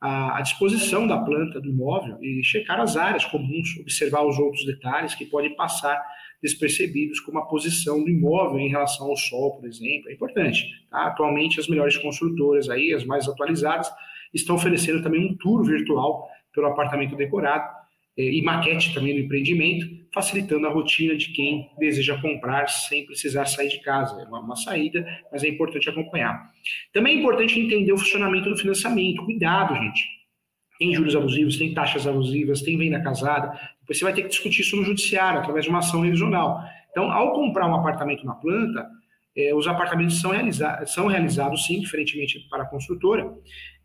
a, 0.00 0.38
a, 0.38 0.41
disposição 0.41 1.07
da 1.07 1.19
planta 1.19 1.61
do 1.61 1.69
imóvel 1.69 2.19
e 2.21 2.43
checar 2.43 2.81
as 2.81 2.97
áreas 2.97 3.25
comuns, 3.25 3.76
observar 3.81 4.26
os 4.26 4.38
outros 4.38 4.64
detalhes 4.64 5.14
que 5.14 5.26
podem 5.26 5.55
passar 5.55 6.02
despercebidos, 6.43 7.21
como 7.21 7.38
a 7.38 7.47
posição 7.47 8.02
do 8.02 8.11
imóvel 8.11 8.59
em 8.59 8.69
relação 8.69 9.07
ao 9.07 9.17
sol, 9.17 9.57
por 9.57 9.69
exemplo, 9.69 10.11
é 10.11 10.14
importante. 10.14 10.67
Tá? 10.91 11.07
Atualmente, 11.07 11.61
as 11.61 11.69
melhores 11.69 11.97
construtoras 11.99 12.69
aí, 12.69 12.93
as 12.93 13.05
mais 13.05 13.29
atualizadas, 13.29 13.88
estão 14.35 14.57
oferecendo 14.57 15.02
também 15.02 15.25
um 15.25 15.37
tour 15.37 15.64
virtual 15.64 16.29
pelo 16.52 16.67
apartamento 16.67 17.14
decorado 17.14 17.82
e 18.16 18.42
maquete 18.42 18.92
também 18.92 19.14
do 19.14 19.21
empreendimento, 19.21 19.87
facilitando 20.12 20.66
a 20.66 20.71
rotina 20.71 21.16
de 21.16 21.33
quem 21.33 21.71
deseja 21.78 22.21
comprar 22.21 22.69
sem 22.69 23.07
precisar 23.07 23.47
sair 23.47 23.69
de 23.69 23.81
casa. 23.81 24.21
É 24.21 24.25
uma, 24.25 24.40
uma, 24.40 24.57
saída, 24.57 25.04
mas 25.31 25.42
é 25.42 25.49
importante 25.49 25.88
acompanhar. 25.88 26.50
Também 26.92 27.16
é 27.16 27.21
importante 27.21 27.59
entender 27.59 27.92
o 27.92 27.99
funcionamento 27.99 28.50
do 28.50 28.57
financiamento. 28.57 29.25
Cuidado, 29.25 29.75
gente. 29.75 30.02
Tem 30.78 30.95
juros 30.95 31.16
abusivos, 31.16 31.57
tem 31.57 31.73
taxas 31.73 32.07
abusivas, 32.07 32.61
tem 32.61 32.76
venda 32.76 33.00
casada. 33.00 33.59
Depois 33.81 33.99
você 33.99 34.04
vai 34.04 34.12
ter 34.12 34.23
que 34.23 34.28
discutir 34.28 34.61
isso 34.61 34.76
no 34.76 34.85
judiciário, 34.85 35.40
através 35.40 35.64
de 35.64 35.71
uma 35.71 35.78
ação 35.78 36.00
revisional. 36.02 36.61
Então, 36.90 37.11
ao 37.11 37.33
comprar 37.33 37.66
um 37.66 37.75
apartamento 37.75 38.26
na 38.26 38.35
planta, 38.35 38.87
eh, 39.37 39.55
os 39.55 39.67
apartamentos 39.67 40.21
são, 40.21 40.31
realiza 40.31 40.85
são 40.87 41.07
realizados, 41.07 41.65
sim, 41.67 41.81
diferentemente 41.81 42.47
para 42.51 42.65
a 42.65 42.67
construtora, 42.67 43.33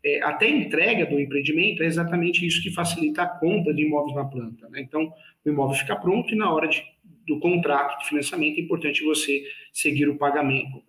é, 0.04 0.22
até 0.22 0.46
a 0.46 0.50
entrega 0.50 1.06
do 1.06 1.18
empreendimento 1.18 1.82
é 1.82 1.86
exatamente 1.86 2.46
isso 2.46 2.62
que 2.62 2.70
facilita 2.70 3.22
a 3.22 3.26
compra 3.26 3.74
de 3.74 3.82
imóveis 3.82 4.14
na 4.14 4.24
planta. 4.24 4.68
Né? 4.68 4.80
Então, 4.80 5.12
o 5.44 5.48
imóvel 5.48 5.76
fica 5.76 5.96
pronto 5.96 6.32
e 6.32 6.36
na 6.36 6.52
hora 6.52 6.68
de, 6.68 6.82
do 7.26 7.40
contrato 7.40 7.98
de 7.98 8.08
financiamento 8.08 8.58
é 8.58 8.60
importante 8.62 9.04
você 9.04 9.42
seguir 9.72 10.08
o 10.08 10.16
pagamento, 10.16 10.82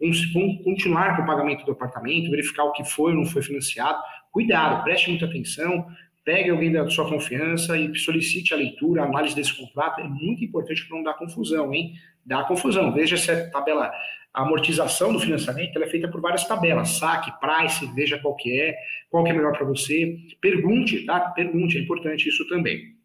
continuar 0.64 1.16
com 1.16 1.24
o 1.24 1.26
pagamento 1.26 1.66
do 1.66 1.72
apartamento, 1.72 2.30
verificar 2.30 2.66
o 2.66 2.72
que 2.72 2.84
foi 2.84 3.12
ou 3.12 3.18
não 3.18 3.26
foi 3.26 3.42
financiado. 3.42 4.00
Cuidado, 4.32 4.84
preste 4.84 5.10
muita 5.10 5.26
atenção, 5.26 5.88
pegue 6.24 6.50
alguém 6.50 6.72
da 6.72 6.88
sua 6.90 7.08
confiança 7.10 7.78
e 7.78 7.96
solicite 7.96 8.54
a 8.54 8.58
leitura, 8.58 9.04
a 9.04 9.06
análise 9.06 9.36
desse 9.36 9.54
contrato. 9.54 10.02
É 10.02 10.08
muito 10.08 10.44
importante 10.44 10.88
para 10.88 10.98
não 10.98 11.04
dar 11.04 11.14
confusão, 11.16 11.74
hein? 11.74 11.94
Dá 12.26 12.44
confusão. 12.44 12.94
Veja 12.94 13.18
se 13.18 13.32
a 13.32 13.50
tabela 13.50 13.92
a 14.34 14.44
amortização 14.44 15.12
do 15.12 15.20
financiamento 15.20 15.82
é 15.82 15.88
feita 15.88 16.08
por 16.08 16.22
várias 16.22 16.48
tabelas, 16.48 16.90
saque, 16.90 17.32
price, 17.40 17.86
veja 17.96 18.20
qual 18.20 18.36
que 18.36 18.60
é, 18.60 18.76
qual 19.10 19.24
que 19.24 19.32
é 19.32 19.34
melhor 19.34 19.54
para 19.58 19.66
você. 19.66 20.18
Pergunte, 20.40 21.06
tá? 21.06 21.20
Pergunte, 21.32 21.78
é 21.78 21.82
importante 21.82 22.30
isso 22.30 22.48
também. 22.48 22.96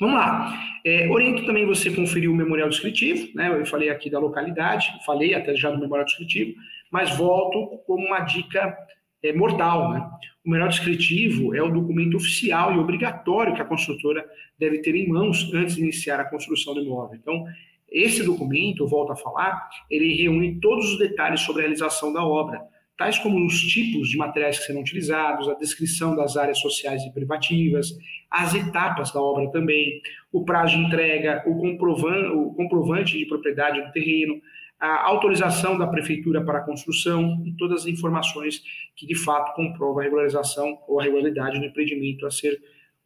Vamos 0.00 0.16
lá. 0.16 0.54
É, 0.84 1.08
oriento 1.10 1.44
também 1.44 1.66
você 1.66 1.90
conferir 1.90 2.30
o 2.30 2.34
memorial 2.34 2.68
descritivo, 2.68 3.28
né? 3.34 3.48
Eu 3.48 3.66
falei 3.66 3.90
aqui 3.90 4.08
da 4.08 4.18
localidade, 4.18 4.92
falei 5.04 5.34
até 5.34 5.54
já 5.54 5.70
do 5.70 5.78
memorial 5.78 6.06
descritivo, 6.06 6.54
mas 6.90 7.16
volto 7.16 7.78
como 7.86 8.06
uma 8.06 8.20
dica 8.20 8.76
é, 9.22 9.32
mortal, 9.32 9.92
né? 9.92 10.10
O 10.44 10.50
memorial 10.50 10.68
descritivo 10.68 11.54
é 11.54 11.62
o 11.62 11.70
documento 11.70 12.16
oficial 12.16 12.74
e 12.74 12.78
obrigatório 12.78 13.54
que 13.54 13.62
a 13.62 13.64
construtora 13.64 14.24
deve 14.58 14.78
ter 14.78 14.94
em 14.94 15.08
mãos 15.08 15.52
antes 15.54 15.76
de 15.76 15.82
iniciar 15.82 16.18
a 16.18 16.24
construção 16.24 16.74
do 16.74 16.80
imóvel. 16.80 17.16
Então, 17.20 17.44
esse 17.88 18.24
documento, 18.24 18.86
volto 18.86 19.12
a 19.12 19.16
falar, 19.16 19.68
ele 19.88 20.14
reúne 20.14 20.58
todos 20.60 20.92
os 20.92 20.98
detalhes 20.98 21.40
sobre 21.42 21.62
a 21.62 21.64
realização 21.64 22.12
da 22.12 22.24
obra, 22.24 22.60
tais 22.96 23.18
como 23.18 23.44
os 23.44 23.60
tipos 23.60 24.08
de 24.08 24.16
materiais 24.16 24.58
que 24.58 24.64
serão 24.64 24.80
utilizados, 24.80 25.48
a 25.48 25.54
descrição 25.54 26.16
das 26.16 26.36
áreas 26.36 26.58
sociais 26.58 27.02
e 27.02 27.12
privativas, 27.12 27.90
as 28.30 28.54
etapas 28.54 29.12
da 29.12 29.20
obra 29.20 29.50
também, 29.50 30.00
o 30.32 30.44
prazo 30.44 30.76
de 30.76 30.84
entrega, 30.84 31.44
o 31.46 31.52
o 31.52 32.54
comprovante 32.54 33.18
de 33.18 33.26
propriedade 33.26 33.80
do 33.82 33.92
terreno, 33.92 34.40
a 34.82 35.06
autorização 35.06 35.78
da 35.78 35.86
prefeitura 35.86 36.44
para 36.44 36.58
a 36.58 36.62
construção 36.62 37.40
e 37.46 37.52
todas 37.52 37.82
as 37.82 37.86
informações 37.86 38.60
que 38.96 39.06
de 39.06 39.14
fato 39.14 39.54
comprovam 39.54 40.00
a 40.00 40.02
regularização 40.02 40.76
ou 40.88 40.98
a 40.98 41.04
regularidade 41.04 41.60
do 41.60 41.64
empreendimento 41.64 42.26
a 42.26 42.32
ser 42.32 42.60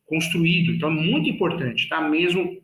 construído. 0.07 0.73
Então, 0.73 0.89
é 0.89 0.93
muito 0.93 1.29
importante, 1.29 1.87
tá? 1.87 2.01
Mesmo 2.01 2.63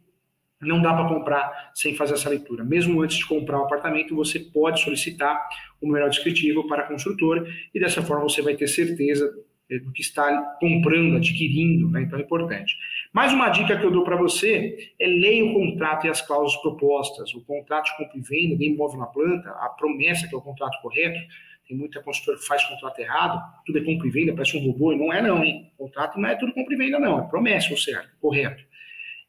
não 0.63 0.81
dá 0.81 0.95
para 0.95 1.09
comprar 1.09 1.73
sem 1.75 1.95
fazer 1.95 2.15
essa 2.15 2.31
leitura. 2.31 2.65
Mesmo 2.65 3.03
antes 3.03 3.19
de 3.19 3.27
comprar 3.27 3.61
o 3.61 3.65
apartamento, 3.65 4.17
você 4.17 4.39
pode 4.39 4.81
solicitar 4.81 5.47
o 5.79 5.87
melhor 5.87 6.09
descritivo 6.09 6.67
para 6.67 6.85
a 6.85 6.87
construtora 6.87 7.45
e 7.75 7.79
dessa 7.79 8.01
forma 8.01 8.23
você 8.23 8.41
vai 8.41 8.55
ter 8.55 8.67
certeza 8.67 9.31
eh, 9.69 9.79
do 9.79 9.93
que 9.93 10.01
está 10.01 10.57
comprando, 10.59 11.17
adquirindo, 11.17 11.91
né? 11.91 12.03
então 12.03 12.19
é 12.19 12.23
importante. 12.23 12.79
Mais 13.13 13.33
uma 13.33 13.51
dica 13.51 13.77
que 13.79 13.85
eu 13.85 13.91
dou 13.91 14.05
para 14.05 14.17
você 14.17 14.91
é 14.99 15.07
leia 15.07 15.45
o 15.45 15.53
contrato 15.53 16.07
e 16.07 16.11
as 16.11 16.23
cláusulas 16.23 16.57
propostas. 16.63 17.35
O 17.35 17.45
contrato 17.45 17.85
de 17.87 17.97
compra 17.99 18.19
e 18.19 18.21
venda 18.23 18.57
de 18.57 18.65
imóvel 18.65 19.01
na 19.01 19.07
planta, 19.07 19.51
a 19.51 19.69
promessa 19.69 20.27
que 20.27 20.35
é 20.35 20.39
o 20.39 20.41
contrato 20.41 20.81
correto, 20.81 21.21
tem 21.69 21.77
muita 21.77 22.03
construtora 22.03 22.39
que 22.39 22.47
faz 22.47 22.65
contrato 22.65 22.99
errado, 22.99 23.41
tudo 23.67 23.79
é 23.79 23.85
compra 23.85 24.09
e 24.09 24.11
venda, 24.11 24.33
parece 24.33 24.57
um 24.57 24.65
robô, 24.67 24.93
e 24.93 24.99
não 24.99 25.13
é 25.13 25.21
não, 25.21 25.45
hein? 25.45 25.71
O 25.79 25.85
contrato 25.85 26.19
não 26.19 26.29
é 26.29 26.35
tudo 26.37 26.55
compra 26.55 26.75
e 26.75 26.77
venda 26.77 26.99
não, 26.99 27.21
é 27.21 27.29
promessa, 27.29 27.71
ou 27.71 27.77
certo, 27.77 28.09
correto 28.21 28.65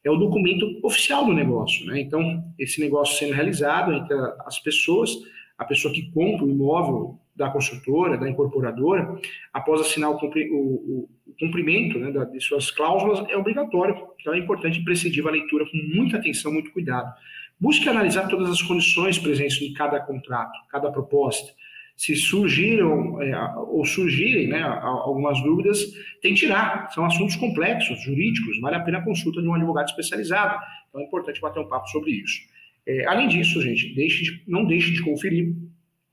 é 0.04 0.12
o 0.12 0.18
documento 0.18 0.80
oficial 0.84 1.26
do 1.26 1.34
negócio. 1.34 1.86
Né? 1.86 2.02
Então, 2.02 2.44
esse 2.60 2.82
negócio 2.82 3.18
sendo 3.18 3.34
realizado 3.34 3.94
entre 3.94 4.16
as 4.46 4.60
pessoas, 4.60 5.12
a 5.58 5.64
pessoa 5.64 5.94
que 5.94 6.12
compra 6.12 6.46
o 6.46 6.50
imóvel 6.50 7.20
da 7.36 7.50
construtora, 7.50 8.18
da 8.18 8.30
incorporadora, 8.30 9.20
após 9.52 9.82
assinar 9.82 10.12
o, 10.12 10.16
o, 10.16 11.10
o 11.28 11.34
cumprimento 11.40 11.98
né, 11.98 12.12
da, 12.12 12.24
de 12.26 12.40
suas 12.40 12.70
cláusulas, 12.70 13.28
é 13.30 13.38
obrigatório. 13.38 13.96
Então, 14.20 14.34
é 14.34 14.38
importante 14.38 14.80
imprescindível 14.80 15.30
a 15.30 15.34
leitura 15.34 15.66
com 15.66 15.78
muita 15.96 16.18
atenção, 16.18 16.54
muito 16.54 16.72
cuidado. 16.72 17.12
Busque 17.60 17.88
analisar 17.90 18.28
todas 18.28 18.50
as 18.50 18.62
condições 18.62 19.18
presentes 19.18 19.62
em 19.62 19.74
cada 19.74 20.00
contrato, 20.00 20.54
cada 20.70 20.92
proposta 20.92 21.54
se 21.96 22.16
surgiram 22.16 23.22
é, 23.22 23.56
ou 23.68 23.86
surgirem 23.86 24.48
né, 24.48 24.62
algumas 24.62 25.42
dúvidas, 25.44 25.80
tem 26.22 26.34
que 26.34 26.42
tirar. 26.42 26.92
São 26.92 27.06
assuntos 27.06 27.36
complexos, 27.36 28.02
jurídicos, 28.04 28.60
vale 28.60 28.76
a 28.76 28.80
pena 28.80 28.98
a 28.98 29.04
consulta 29.04 29.42
de 29.42 29.48
um 29.48 29.54
advogado 29.54 29.88
especializado. 29.88 30.60
Então 30.90 31.02
é 31.02 31.04
importante 31.06 31.40
bater 31.40 31.60
um 31.60 31.68
papo 31.68 31.88
sobre 31.90 32.12
isso. 32.12 32.42
É, 32.86 33.06
além 33.06 33.28
disso, 33.28 33.62
gente, 33.62 33.94
deixe 33.96 34.24
de, 34.24 34.44
não 34.48 34.66
deixe 34.66 34.92
de 34.92 35.02
conferir 35.02 35.54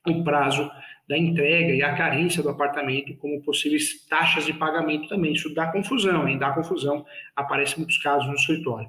o 0.06 0.22
prazo 0.22 0.70
da 1.10 1.18
entrega 1.18 1.74
e 1.74 1.82
a 1.82 1.92
carência 1.96 2.40
do 2.40 2.50
apartamento 2.50 3.16
como 3.16 3.42
possíveis 3.42 4.06
taxas 4.06 4.46
de 4.46 4.52
pagamento 4.52 5.08
também. 5.08 5.32
Isso 5.32 5.52
dá 5.52 5.66
confusão, 5.66 6.28
hein? 6.28 6.38
Dá 6.38 6.52
confusão. 6.52 7.04
Aparece 7.34 7.76
muitos 7.76 7.98
casos 7.98 8.28
no 8.28 8.34
escritório. 8.34 8.88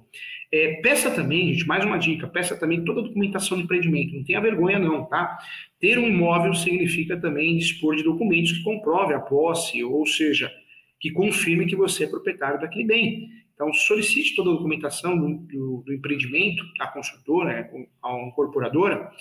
É, 0.53 0.79
peça 0.83 1.09
também, 1.09 1.51
gente, 1.51 1.65
mais 1.65 1.83
uma 1.83 1.97
dica, 1.97 2.27
peça 2.27 2.55
também 2.55 2.85
toda 2.85 2.99
a 2.99 3.03
documentação 3.05 3.57
do 3.57 3.63
empreendimento. 3.63 4.15
Não 4.15 4.23
tenha 4.23 4.39
vergonha 4.39 4.77
não, 4.77 5.03
tá? 5.05 5.35
Ter 5.79 5.97
um 5.97 6.07
imóvel 6.07 6.53
significa 6.53 7.19
também 7.19 7.57
dispor 7.57 7.95
de 7.95 8.03
documentos 8.03 8.51
que 8.51 8.63
comprovem 8.63 9.15
a 9.15 9.19
posse, 9.19 9.83
ou 9.83 10.05
seja, 10.05 10.51
que 10.99 11.09
confirme 11.09 11.65
que 11.65 11.75
você 11.75 12.03
é 12.03 12.07
proprietário 12.07 12.61
daquele 12.61 12.85
bem. 12.85 13.29
Então, 13.61 13.71
solicite 13.73 14.35
toda 14.35 14.49
a 14.49 14.53
documentação 14.53 15.15
do, 15.15 15.37
do, 15.37 15.83
do 15.85 15.93
empreendimento 15.93 16.63
à 16.79 16.87
construtora, 16.87 17.69
à 18.01 18.27
incorporadora, 18.27 19.11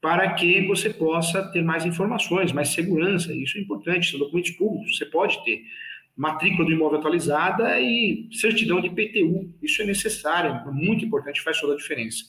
para 0.00 0.32
que 0.32 0.66
você 0.66 0.88
possa 0.88 1.42
ter 1.52 1.62
mais 1.62 1.84
informações, 1.84 2.50
mais 2.50 2.70
segurança. 2.70 3.30
Isso 3.34 3.58
é 3.58 3.60
importante, 3.60 4.10
são 4.10 4.18
documentos 4.18 4.52
públicos, 4.52 4.96
você 4.96 5.04
pode 5.04 5.44
ter 5.44 5.64
matrícula 6.16 6.64
do 6.64 6.72
imóvel 6.72 6.98
atualizada 6.98 7.78
e 7.78 8.26
certidão 8.32 8.80
de 8.80 8.88
PTU. 8.88 9.52
Isso 9.62 9.82
é 9.82 9.84
necessário, 9.84 10.50
é 10.66 10.72
muito 10.72 11.04
importante, 11.04 11.42
faz 11.42 11.60
toda 11.60 11.74
a 11.74 11.76
diferença. 11.76 12.24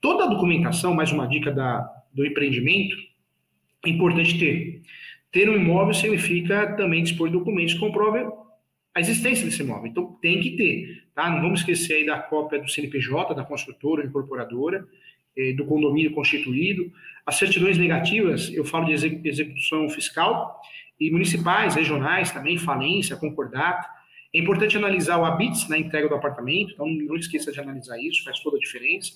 Toda 0.00 0.24
a 0.24 0.26
documentação, 0.26 0.94
mais 0.94 1.12
uma 1.12 1.26
dica 1.26 1.52
da, 1.52 1.86
do 2.14 2.24
empreendimento, 2.24 2.96
é 3.84 3.90
importante 3.90 4.38
ter. 4.38 4.80
Ter 5.30 5.50
um 5.50 5.54
imóvel 5.54 5.92
significa 5.92 6.74
também 6.76 7.02
dispor 7.02 7.28
de 7.28 7.34
documentos 7.34 7.74
que 7.74 7.80
comprovem 7.80 8.26
a 8.94 9.00
existência 9.00 9.44
desse 9.44 9.62
imóvel. 9.62 9.90
Então, 9.90 10.18
tem 10.20 10.40
que 10.40 10.56
ter. 10.56 10.99
Tá? 11.14 11.28
Não 11.30 11.40
vamos 11.40 11.60
esquecer 11.60 11.94
aí 11.94 12.06
da 12.06 12.18
cópia 12.18 12.60
do 12.60 12.68
CNPJ, 12.68 13.34
da 13.34 13.44
construtora, 13.44 14.04
incorporadora, 14.04 14.86
eh, 15.36 15.52
do 15.52 15.64
condomínio 15.64 16.12
constituído. 16.12 16.90
As 17.26 17.36
certidões 17.36 17.78
negativas, 17.78 18.52
eu 18.52 18.64
falo 18.64 18.86
de 18.86 18.92
execução 19.28 19.88
fiscal, 19.88 20.60
e 21.00 21.10
municipais, 21.10 21.74
regionais 21.74 22.30
também, 22.30 22.58
falência, 22.58 23.16
concordata. 23.16 23.88
É 24.34 24.38
importante 24.38 24.76
analisar 24.76 25.18
o 25.18 25.24
habits 25.24 25.68
na 25.68 25.78
entrega 25.78 26.08
do 26.08 26.14
apartamento, 26.14 26.72
então 26.74 26.86
não 26.86 27.16
esqueça 27.16 27.50
de 27.50 27.58
analisar 27.58 27.98
isso, 27.98 28.22
faz 28.22 28.38
toda 28.40 28.58
a 28.58 28.60
diferença. 28.60 29.14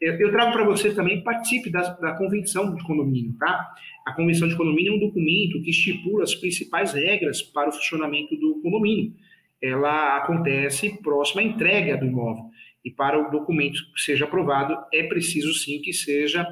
Eu 0.00 0.30
trago 0.30 0.52
para 0.52 0.64
você 0.64 0.94
também, 0.94 1.22
participe 1.22 1.70
da, 1.70 1.82
da 1.94 2.12
convenção 2.14 2.74
de 2.74 2.82
condomínio, 2.84 3.34
tá? 3.38 3.74
A 4.06 4.12
convenção 4.12 4.48
de 4.48 4.56
condomínio 4.56 4.92
é 4.92 4.96
um 4.96 5.00
documento 5.00 5.62
que 5.62 5.70
estipula 5.70 6.24
as 6.24 6.34
principais 6.34 6.92
regras 6.92 7.42
para 7.42 7.68
o 7.68 7.72
funcionamento 7.72 8.36
do 8.36 8.60
condomínio. 8.60 9.14
Ela 9.64 10.18
acontece 10.18 11.00
próxima 11.02 11.40
à 11.40 11.44
entrega 11.44 11.96
do 11.96 12.04
imóvel. 12.04 12.44
E 12.84 12.90
para 12.90 13.18
o 13.18 13.30
documento 13.30 13.80
que 13.94 14.00
seja 14.02 14.26
aprovado, 14.26 14.76
é 14.92 15.04
preciso 15.04 15.54
sim 15.54 15.80
que 15.80 15.92
seja, 15.92 16.46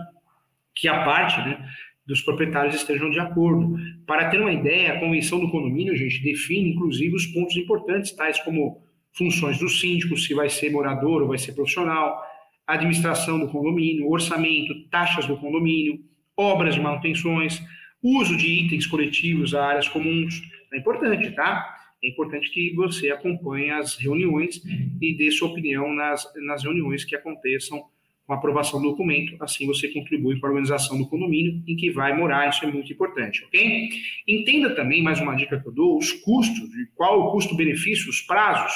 que 0.75 0.88
a 0.88 1.04
parte, 1.04 1.38
né, 1.40 1.69
dos 2.07 2.23
proprietários 2.23 2.75
estejam 2.75 3.11
de 3.11 3.21
acordo. 3.21 3.76
Para 4.07 4.31
ter 4.31 4.40
uma 4.40 4.52
ideia, 4.52 4.95
a 4.95 5.00
convenção 5.00 5.38
do 5.38 5.50
condomínio, 5.50 5.95
gente, 5.95 6.23
define 6.23 6.73
inclusive 6.73 7.14
os 7.14 7.26
pontos 7.26 7.54
importantes, 7.57 8.12
tais 8.12 8.40
como 8.40 8.83
funções 9.12 9.59
do 9.59 9.69
síndico, 9.69 10.16
se 10.16 10.33
vai 10.33 10.49
ser 10.49 10.71
morador 10.71 11.21
ou 11.21 11.28
vai 11.28 11.38
ser 11.38 11.52
profissional, 11.52 12.23
administração 12.66 13.38
do 13.38 13.49
condomínio, 13.49 14.11
orçamento, 14.11 14.88
taxas 14.88 15.26
do 15.26 15.37
condomínio, 15.37 16.00
obras 16.35 16.75
de 16.75 16.81
manutenções, 16.81 17.62
uso 18.02 18.37
de 18.38 18.47
itens 18.47 18.87
coletivos 18.87 19.54
a 19.54 19.66
áreas 19.66 19.87
comuns. 19.87 20.40
É 20.73 20.78
importante, 20.78 21.31
tá? 21.33 21.82
É 22.03 22.09
importante 22.09 22.51
que 22.51 22.75
você 22.75 23.11
acompanhe 23.11 23.71
as 23.71 23.97
reuniões 23.97 24.61
e 25.01 25.17
dê 25.17 25.31
sua 25.31 25.49
opinião 25.49 25.95
nas, 25.95 26.27
nas 26.47 26.65
reuniões 26.65 27.05
que 27.05 27.15
aconteçam 27.15 27.85
com 28.27 28.33
a 28.33 28.37
aprovação 28.37 28.81
do 28.81 28.91
documento, 28.91 29.37
assim 29.41 29.67
você 29.67 29.89
contribui 29.89 30.39
para 30.39 30.49
a 30.49 30.53
organização 30.53 30.97
do 30.97 31.09
condomínio 31.09 31.63
em 31.67 31.77
que 31.77 31.91
vai 31.91 32.17
morar, 32.17 32.49
isso 32.49 32.65
é 32.65 32.71
muito 32.71 32.93
importante, 32.93 33.45
ok? 33.45 33.89
Entenda 34.29 34.75
também, 34.75 35.03
mais 35.03 35.21
uma 35.21 35.35
dica 35.35 35.61
que 35.61 35.67
eu 35.67 35.73
dou, 35.73 35.99
os 35.99 36.13
custos, 36.13 36.71
qual 36.95 37.21
o 37.21 37.33
custo-benefício, 37.33 38.09
os 38.09 38.21
prazos, 38.21 38.73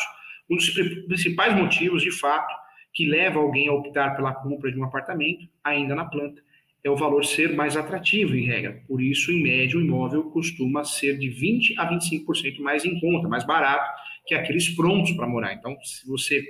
um 0.50 0.56
dos 0.56 0.70
principais 0.70 1.56
motivos, 1.56 2.02
de 2.02 2.10
fato, 2.10 2.52
que 2.92 3.06
leva 3.06 3.38
alguém 3.38 3.68
a 3.68 3.72
optar 3.72 4.16
pela 4.16 4.32
compra 4.32 4.72
de 4.72 4.78
um 4.78 4.84
apartamento, 4.84 5.48
ainda 5.62 5.94
na 5.94 6.04
planta, 6.04 6.42
é 6.86 6.90
o 6.90 6.96
valor 6.96 7.24
ser 7.24 7.52
mais 7.54 7.76
atrativo, 7.76 8.36
em 8.36 8.46
regra. 8.46 8.80
Por 8.86 9.02
isso, 9.02 9.32
em 9.32 9.42
média, 9.42 9.76
o 9.76 9.82
imóvel 9.82 10.30
costuma 10.30 10.84
ser 10.84 11.18
de 11.18 11.28
20% 11.28 11.74
a 11.78 11.90
25% 11.90 12.60
mais 12.60 12.84
em 12.84 13.00
conta, 13.00 13.28
mais 13.28 13.44
barato 13.44 13.84
que 14.24 14.34
aqueles 14.34 14.68
prontos 14.68 15.12
para 15.12 15.26
morar. 15.26 15.52
Então, 15.52 15.76
se 15.82 16.06
você, 16.06 16.42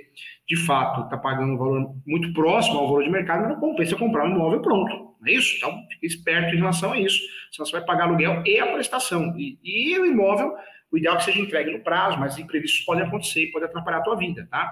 de 0.47 0.55
fato, 0.55 1.05
está 1.05 1.17
pagando 1.17 1.53
um 1.53 1.57
valor 1.57 1.95
muito 2.05 2.31
próximo 2.33 2.77
ao 2.77 2.87
valor 2.87 3.03
de 3.03 3.09
mercado, 3.09 3.49
não 3.49 3.59
compensa 3.59 3.95
comprar 3.95 4.27
um 4.27 4.35
imóvel 4.35 4.61
pronto. 4.61 5.15
Não 5.19 5.27
é 5.27 5.31
isso? 5.31 5.57
Então, 5.57 5.71
fique 5.91 6.05
esperto 6.05 6.53
em 6.53 6.57
relação 6.57 6.93
a 6.93 6.99
isso. 6.99 7.19
Senão 7.51 7.65
você 7.65 7.71
vai 7.71 7.85
pagar 7.85 8.03
aluguel 8.03 8.43
e 8.45 8.59
a 8.59 8.73
prestação. 8.73 9.35
E, 9.37 9.57
e 9.63 9.97
o 9.99 10.05
imóvel, 10.05 10.53
o 10.91 10.97
ideal 10.99 11.15
é 11.15 11.17
que 11.17 11.25
seja 11.25 11.39
entregue 11.39 11.71
no 11.71 11.83
prazo, 11.83 12.19
mas 12.19 12.37
imprevistos 12.37 12.85
podem 12.85 13.03
acontecer 13.03 13.43
e 13.43 13.51
pode 13.51 13.65
atrapalhar 13.65 13.97
a 13.97 14.03
tua 14.03 14.15
vida, 14.15 14.47
tá? 14.51 14.71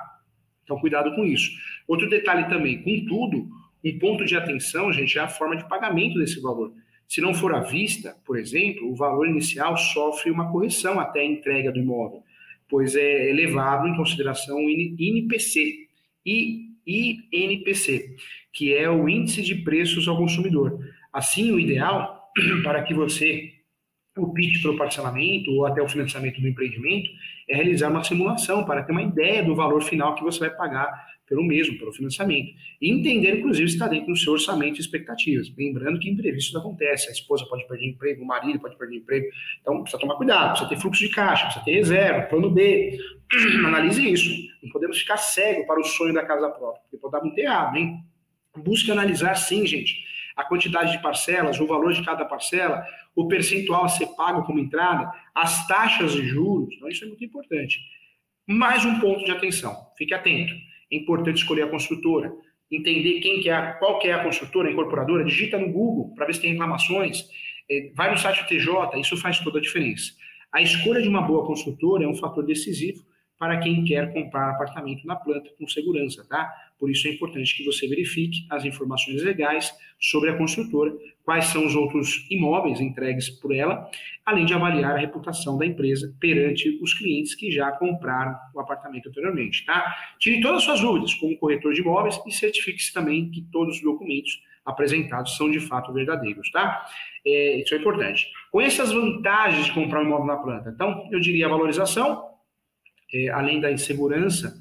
Então, 0.64 0.80
cuidado 0.80 1.16
com 1.16 1.24
isso. 1.24 1.52
Outro 1.88 2.10
detalhe 2.10 2.48
também, 2.50 2.84
contudo, 2.84 3.48
um 3.86 4.00
ponto 4.00 4.26
de 4.26 4.36
atenção, 4.36 4.92
gente, 4.92 5.18
é 5.18 5.22
a 5.22 5.28
forma 5.28 5.56
de 5.56 5.68
pagamento 5.70 6.18
desse 6.18 6.42
valor. 6.42 6.74
Se 7.08 7.22
não 7.22 7.34
for 7.34 7.54
à 7.54 7.60
vista, 7.60 8.16
por 8.26 8.38
exemplo, 8.38 8.90
o 8.90 8.96
valor 8.96 9.28
inicial 9.28 9.78
sofre 9.78 10.32
uma 10.32 10.52
correção 10.52 11.00
até 11.00 11.20
a 11.20 11.26
entrega 11.26 11.72
do 11.72 11.80
imóvel, 11.80 12.24
pois 12.68 12.96
é 12.96 13.32
levado 13.32 13.88
em 13.88 13.96
consideração 13.96 14.58
o 14.58 14.70
INPC 14.70 15.88
e 16.26 16.66
INPC, 17.32 18.16
que 18.52 18.74
é 18.74 18.90
o 18.90 19.08
Índice 19.08 19.44
de 19.44 19.56
Preços 19.56 20.08
ao 20.08 20.18
Consumidor. 20.18 20.80
Assim, 21.14 21.52
o 21.52 21.60
ideal 21.60 22.32
para 22.64 22.82
que 22.84 22.94
você 22.94 23.52
o 24.18 24.34
pitch 24.34 24.62
para 24.62 24.72
o 24.72 24.78
parcelamento 24.78 25.52
ou 25.52 25.66
até 25.66 25.82
o 25.82 25.90
financiamento 25.90 26.40
do 26.40 26.48
empreendimento 26.48 27.10
é 27.50 27.56
realizar 27.56 27.90
uma 27.90 28.04
simulação 28.04 28.64
para 28.64 28.82
ter 28.82 28.94
uma 28.94 29.04
ideia 29.04 29.44
do 29.44 29.54
valor 29.54 29.84
final 29.84 30.16
que 30.16 30.24
você 30.24 30.40
vai 30.40 30.50
pagar 30.50 30.90
pelo 31.28 31.44
mesmo, 31.44 31.78
pelo 31.78 31.92
financiamento. 31.92 32.54
E 32.80 32.92
entender, 32.92 33.40
inclusive, 33.40 33.68
se 33.68 33.76
está 33.76 33.88
dentro 33.88 34.08
do 34.08 34.18
seu 34.18 34.34
orçamento 34.34 34.78
e 34.78 34.82
expectativas. 34.82 35.52
Lembrando 35.58 36.00
que 36.00 36.10
imprevistos 36.10 36.56
acontecem. 36.56 37.10
A 37.10 37.12
esposa 37.12 37.46
pode 37.46 37.68
perder 37.68 37.88
emprego, 37.88 38.24
o 38.24 38.28
marido 38.28 38.60
pode 38.60 38.78
perder 38.78 38.98
emprego. 38.98 39.28
Então, 39.62 39.82
precisa 39.82 40.00
tomar 40.00 40.16
cuidado, 40.16 40.50
precisa 40.50 40.70
ter 40.70 40.80
fluxo 40.80 41.02
de 41.02 41.10
caixa, 41.10 41.46
precisa 41.46 41.66
ter 41.66 41.74
reserva, 41.74 42.28
plano 42.28 42.52
B. 42.52 42.98
Analise 43.66 44.12
isso. 44.12 44.30
Não 44.62 44.70
podemos 44.70 45.00
ficar 45.00 45.18
cego 45.18 45.66
para 45.66 45.80
o 45.80 45.84
sonho 45.84 46.14
da 46.14 46.24
casa 46.24 46.50
própria, 46.50 46.82
porque 46.84 46.98
pode 46.98 47.12
dar 47.12 47.22
muito 47.22 47.38
errado, 47.38 47.76
hein? 47.76 48.04
Busque 48.58 48.90
analisar, 48.90 49.36
sim, 49.36 49.66
gente, 49.66 50.06
a 50.36 50.44
quantidade 50.44 50.92
de 50.94 51.02
parcelas, 51.02 51.60
o 51.60 51.68
valor 51.68 51.92
de 51.92 52.06
cada 52.06 52.24
parcela, 52.24 52.86
o 53.14 53.28
percentual 53.28 53.84
a 53.84 53.90
ser 53.90 54.08
pago 54.16 54.44
como 54.46 54.60
entrada, 54.60 55.12
as 55.34 55.68
taxas 55.68 56.14
de 56.14 56.26
juros. 56.26 56.74
Então, 56.76 56.88
isso 56.88 57.04
é 57.04 57.08
muito 57.08 57.26
importante. 57.26 57.80
Mais 58.48 58.86
um 58.86 59.00
ponto 59.00 59.26
de 59.26 59.32
atenção. 59.32 59.76
Fique 59.98 60.14
atento 60.14 60.54
é 60.92 60.96
importante 60.96 61.38
escolher 61.38 61.64
a 61.64 61.70
construtora, 61.70 62.34
entender 62.72 63.20
quem 63.20 63.42
que 63.42 63.50
é, 63.50 63.74
qual 63.74 64.00
que 64.00 64.08
é 64.08 64.14
a 64.14 64.24
construtora, 64.24 64.68
a 64.68 64.72
incorporadora, 64.72 65.24
digita 65.24 65.58
no 65.58 65.72
Google 65.72 66.14
para 66.16 66.26
ver 66.26 66.34
se 66.34 66.42
tem 66.42 66.52
reclamações, 66.52 67.26
é, 67.70 67.92
vai 67.94 68.12
no 68.12 68.18
site 68.18 68.44
do 68.44 68.48
TJ, 68.48 69.00
isso 69.00 69.18
faz 69.18 69.40
toda 69.40 69.60
a 69.60 69.62
diferença. 69.62 70.12
A 70.52 70.62
escolha 70.62 71.02
de 71.02 71.08
uma 71.08 71.22
boa 71.22 71.46
construtora 71.46 72.04
é 72.04 72.08
um 72.08 72.16
fator 72.16 72.46
decisivo 72.46 73.04
para 73.38 73.60
quem 73.60 73.84
quer 73.84 74.14
comprar 74.14 74.52
apartamento 74.52 75.06
na 75.06 75.16
planta 75.16 75.50
com 75.58 75.68
segurança, 75.68 76.26
tá? 76.28 76.52
Por 76.80 76.90
isso 76.90 77.08
é 77.08 77.12
importante 77.12 77.56
que 77.56 77.66
você 77.66 77.88
verifique 77.88 78.46
as 78.50 78.64
informações 78.66 79.22
legais 79.24 79.74
sobre 80.00 80.30
a 80.30 80.38
construtora, 80.38 80.94
quais 81.24 81.46
são 81.46 81.66
os 81.66 81.76
outros 81.76 82.28
imóveis 82.30 82.80
entregues 82.80 83.30
por 83.30 83.54
ela, 83.54 83.90
além 84.26 84.46
de 84.46 84.54
avaliar 84.54 84.96
a 84.96 85.00
reputação 85.00 85.58
da 85.58 85.66
empresa 85.66 86.14
perante 86.20 86.80
os 86.82 86.94
clientes 86.94 87.36
que 87.36 87.52
já 87.52 87.72
compraram 87.72 88.36
o 88.54 88.60
apartamento 88.60 89.10
anteriormente, 89.10 89.66
tá? 89.66 89.96
Tire 90.20 90.42
todas 90.42 90.58
as 90.58 90.64
suas 90.64 90.82
dúvidas 90.82 91.14
com 91.16 91.32
o 91.32 91.38
corretor 91.38 91.74
de 91.74 91.82
imóveis 91.82 92.20
e 92.26 92.32
certifique-se 92.32 92.94
também 92.94 93.30
que 93.32 93.42
todos 93.52 93.78
os 93.78 93.84
documentos 93.84 94.42
apresentados 94.66 95.38
são 95.38 95.50
de 95.50 95.60
fato 95.60 95.94
verdadeiros, 95.94 96.50
tá? 96.52 96.86
É, 97.26 97.62
isso 97.62 97.74
é 97.74 97.78
importante. 97.78 98.28
Conheça 98.52 98.84
as 98.84 98.92
vantagens 98.92 99.66
de 99.66 99.74
comprar 99.74 100.02
um 100.02 100.06
imóvel 100.06 100.26
na 100.26 100.38
planta. 100.38 100.72
Então, 100.74 101.08
eu 101.12 101.20
diria 101.20 101.46
a 101.46 101.50
valorização, 101.50 102.35
é, 103.14 103.30
além 103.30 103.60
da 103.60 103.72
insegurança, 103.72 104.54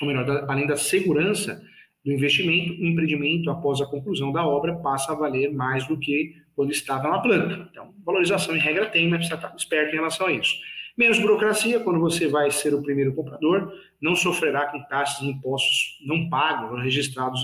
ou 0.00 0.08
melhor, 0.08 0.24
da, 0.24 0.46
além 0.50 0.66
da 0.66 0.76
segurança 0.76 1.62
do 2.04 2.12
investimento, 2.12 2.72
o 2.72 2.86
empreendimento, 2.86 3.50
após 3.50 3.80
a 3.80 3.86
conclusão 3.86 4.32
da 4.32 4.46
obra, 4.46 4.74
passa 4.76 5.12
a 5.12 5.14
valer 5.14 5.52
mais 5.52 5.86
do 5.86 5.96
que 5.96 6.34
quando 6.54 6.72
estava 6.72 7.08
na 7.08 7.20
planta. 7.20 7.68
Então, 7.70 7.94
valorização 8.04 8.56
em 8.56 8.58
regra 8.58 8.86
tem, 8.86 9.08
mas 9.08 9.18
precisa 9.18 9.36
estar 9.36 9.54
esperto 9.56 9.92
em 9.92 9.96
relação 9.96 10.26
a 10.26 10.32
isso. 10.32 10.54
Menos 10.96 11.18
burocracia, 11.18 11.80
quando 11.80 12.00
você 12.00 12.28
vai 12.28 12.50
ser 12.50 12.74
o 12.74 12.82
primeiro 12.82 13.14
comprador, 13.14 13.72
não 14.00 14.14
sofrerá 14.14 14.66
com 14.66 14.82
taxas 14.82 15.22
e 15.22 15.28
impostos 15.28 15.98
não 16.04 16.28
pagos, 16.28 16.70
não 16.70 16.82
registrados, 16.82 17.42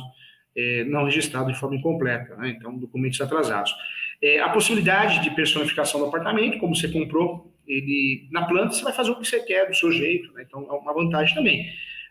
é, 0.56 0.84
não 0.84 1.04
registrados 1.04 1.52
de 1.52 1.58
forma 1.58 1.76
incompleta, 1.76 2.36
né? 2.36 2.50
então 2.50 2.76
documentos 2.76 3.20
atrasados. 3.20 3.74
É, 4.20 4.40
a 4.40 4.50
possibilidade 4.50 5.22
de 5.22 5.30
personificação 5.30 6.00
do 6.00 6.06
apartamento, 6.06 6.58
como 6.58 6.74
você 6.74 6.88
comprou 6.88 7.54
ele 7.68 8.26
na 8.32 8.46
planta, 8.46 8.72
você 8.72 8.82
vai 8.82 8.92
fazer 8.92 9.10
o 9.10 9.16
que 9.16 9.28
você 9.28 9.40
quer 9.40 9.68
do 9.68 9.74
seu 9.74 9.92
jeito, 9.92 10.32
né? 10.32 10.44
então 10.46 10.66
é 10.68 10.72
uma 10.72 10.94
vantagem 10.94 11.34
também. 11.34 11.66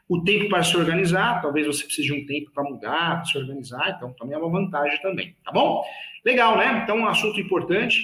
O 0.08 0.24
tempo 0.24 0.48
para 0.48 0.63
se 0.63 0.78
organizar, 0.78 1.41
talvez 1.41 1.67
você 1.67 1.84
precise 1.84 2.08
de 2.08 2.13
um 2.13 2.26
tempo 2.26 2.52
para 2.52 2.63
mudar, 2.63 3.17
para 3.17 3.26
se 3.26 3.38
organizar, 3.38 3.96
então 3.98 4.13
também 4.13 4.36
é 4.36 4.38
uma 4.38 4.50
vantagem 4.50 5.02
também, 5.02 5.36
tá 5.43 5.52
bom? 5.52 5.84
Legal, 6.24 6.58
né? 6.58 6.82
Então, 6.84 6.98
um 6.98 7.08
assunto 7.08 7.41
importante 7.41 8.02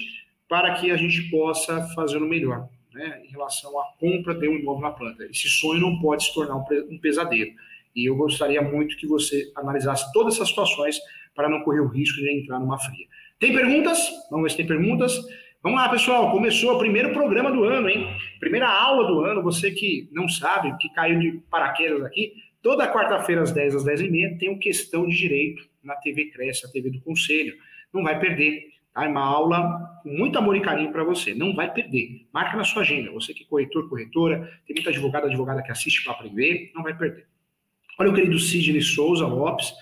para 0.48 0.74
que 0.74 0.90
a 0.90 0.96
gente 0.96 1.22
possa 1.30 1.86
fazer 1.94 2.18
o 2.18 2.26
melhor, 2.26 2.68
né? 2.92 3.22
Em 3.24 3.30
relação 3.30 3.78
à 3.80 3.84
compra 3.98 4.34
de 4.34 4.46
um 4.48 4.56
imóvel 4.56 4.82
na 4.82 4.90
planta. 4.90 5.24
Esse 5.24 5.48
sonho 5.48 5.80
não 5.80 5.98
pode 5.98 6.24
se 6.24 6.34
tornar 6.34 6.56
um 6.56 6.98
pesadelo. 6.98 7.52
E 7.96 8.08
eu 8.08 8.16
gostaria 8.16 8.60
muito 8.60 8.96
que 8.96 9.06
você 9.06 9.50
analisasse 9.56 10.12
todas 10.12 10.34
essas 10.34 10.48
situações 10.48 10.98
para 11.34 11.48
não 11.48 11.62
correr 11.62 11.80
o 11.80 11.88
risco 11.88 12.20
de 12.20 12.30
entrar 12.30 12.58
numa 12.58 12.78
fria. 12.78 13.06
Tem 13.38 13.54
perguntas? 13.54 13.98
Vamos 14.30 14.44
ver 14.44 14.50
se 14.50 14.56
tem 14.56 14.66
perguntas. 14.66 15.18
Vamos 15.64 15.80
lá, 15.80 15.88
pessoal. 15.88 16.30
Começou 16.30 16.74
o 16.74 16.78
primeiro 16.78 17.14
programa 17.14 17.50
do 17.50 17.64
ano, 17.64 17.88
hein? 17.88 18.06
Primeira 18.38 18.68
aula 18.68 19.06
do 19.06 19.20
ano. 19.20 19.42
Você 19.42 19.70
que 19.70 20.10
não 20.12 20.28
sabe, 20.28 20.76
que 20.76 20.90
caiu 20.90 21.18
de 21.18 21.40
paraquedas 21.50 22.04
aqui, 22.04 22.34
toda 22.60 22.86
quarta-feira, 22.92 23.40
às 23.40 23.50
10 23.50 23.76
às 23.76 23.82
10 23.82 24.02
e 24.02 24.10
meia, 24.10 24.36
tem 24.38 24.50
o 24.50 24.58
Questão 24.58 25.08
de 25.08 25.16
Direito 25.16 25.66
na 25.82 25.96
TV 25.96 26.26
Cresce, 26.26 26.66
a 26.66 26.68
TV 26.68 26.90
do 26.90 27.00
Conselho. 27.00 27.54
Não 27.94 28.02
vai 28.02 28.20
perder. 28.20 28.74
Tá? 28.92 29.06
É 29.06 29.08
uma 29.08 29.24
aula 29.24 30.00
com 30.02 30.10
muito 30.10 30.36
amor 30.36 30.54
e 30.54 30.60
carinho 30.60 30.92
para 30.92 31.02
você. 31.02 31.32
Não 31.32 31.54
vai 31.54 31.72
perder. 31.72 32.26
Marca 32.30 32.58
na 32.58 32.64
sua 32.64 32.82
agenda. 32.82 33.10
Você 33.12 33.32
que 33.32 33.44
é 33.44 33.46
corretor, 33.46 33.88
corretora, 33.88 34.60
tem 34.66 34.74
muita 34.76 34.90
advogada, 34.90 35.28
advogada 35.28 35.62
que 35.62 35.72
assiste 35.72 36.04
para 36.04 36.12
aprender, 36.12 36.72
não 36.74 36.82
vai 36.82 36.94
perder. 36.94 37.26
Olha 37.98 38.10
o 38.10 38.14
querido 38.14 38.38
Sidney 38.38 38.82
Souza 38.82 39.26
Lopes. 39.26 39.72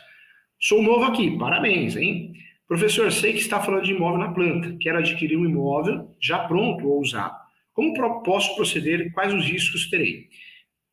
Sou 0.60 0.80
novo 0.80 1.06
aqui, 1.06 1.36
parabéns, 1.36 1.96
hein? 1.96 2.36
Professor, 2.72 3.12
sei 3.12 3.34
que 3.34 3.38
está 3.38 3.60
falando 3.60 3.84
de 3.84 3.92
imóvel 3.92 4.18
na 4.18 4.32
planta. 4.32 4.74
Quero 4.80 4.96
adquirir 4.96 5.36
um 5.36 5.44
imóvel 5.44 6.08
já 6.18 6.38
pronto 6.48 6.88
ou 6.88 7.02
usado. 7.02 7.36
Como 7.74 7.92
posso 8.22 8.56
proceder? 8.56 9.12
Quais 9.12 9.34
os 9.34 9.44
riscos 9.44 9.90
terei? 9.90 10.30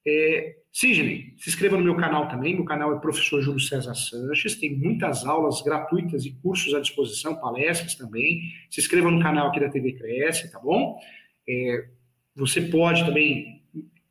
É, 0.05 0.57
Sidney, 0.73 1.35
se 1.37 1.49
inscreva 1.49 1.77
no 1.77 1.83
meu 1.85 1.95
canal 1.95 2.27
também. 2.27 2.53
Meu 2.53 2.65
canal 2.65 2.93
é 2.93 2.99
Professor 2.99 3.41
Júlio 3.41 3.61
César 3.61 3.95
Sanches. 3.95 4.55
Tem 4.55 4.77
muitas 4.77 5.23
aulas 5.23 5.61
gratuitas 5.61 6.25
e 6.25 6.31
cursos 6.41 6.73
à 6.73 6.81
disposição, 6.81 7.39
palestras 7.39 7.95
também. 7.95 8.41
Se 8.69 8.81
inscreva 8.81 9.09
no 9.09 9.23
canal 9.23 9.47
aqui 9.47 9.61
da 9.61 9.69
TV 9.69 9.93
Cresce, 9.93 10.51
tá 10.51 10.59
bom? 10.59 10.99
É, 11.47 11.87
você 12.35 12.59
pode 12.59 13.05
também 13.05 13.63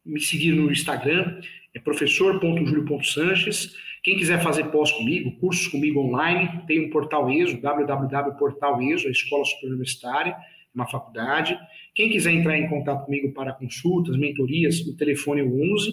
me 0.07 0.22
seguir 0.22 0.52
no 0.52 0.72
Instagram, 0.72 1.38
é 1.74 1.81
professor.julio.sanches. 1.81 3.74
Quem 4.09 4.16
quiser 4.16 4.42
fazer 4.42 4.64
pós 4.71 4.90
comigo, 4.90 5.31
cursos 5.33 5.68
comigo 5.68 6.01
online, 6.01 6.62
tem 6.66 6.81
um 6.81 6.88
portal 6.88 7.31
ESO, 7.31 7.61
www.portaleso, 7.61 9.07
a 9.07 9.11
Escola 9.11 9.44
Superior 9.44 9.73
Universitária, 9.73 10.35
uma 10.75 10.87
faculdade. 10.87 11.59
Quem 11.94 12.09
quiser 12.09 12.33
entrar 12.33 12.59
em 12.59 12.66
contato 12.71 13.05
comigo 13.05 13.35
para 13.35 13.53
consultas, 13.53 14.16
mentorias, 14.16 14.81
o 14.81 14.97
telefone 14.97 15.42
é 15.42 15.44
o 15.44 15.75
11 15.75 15.92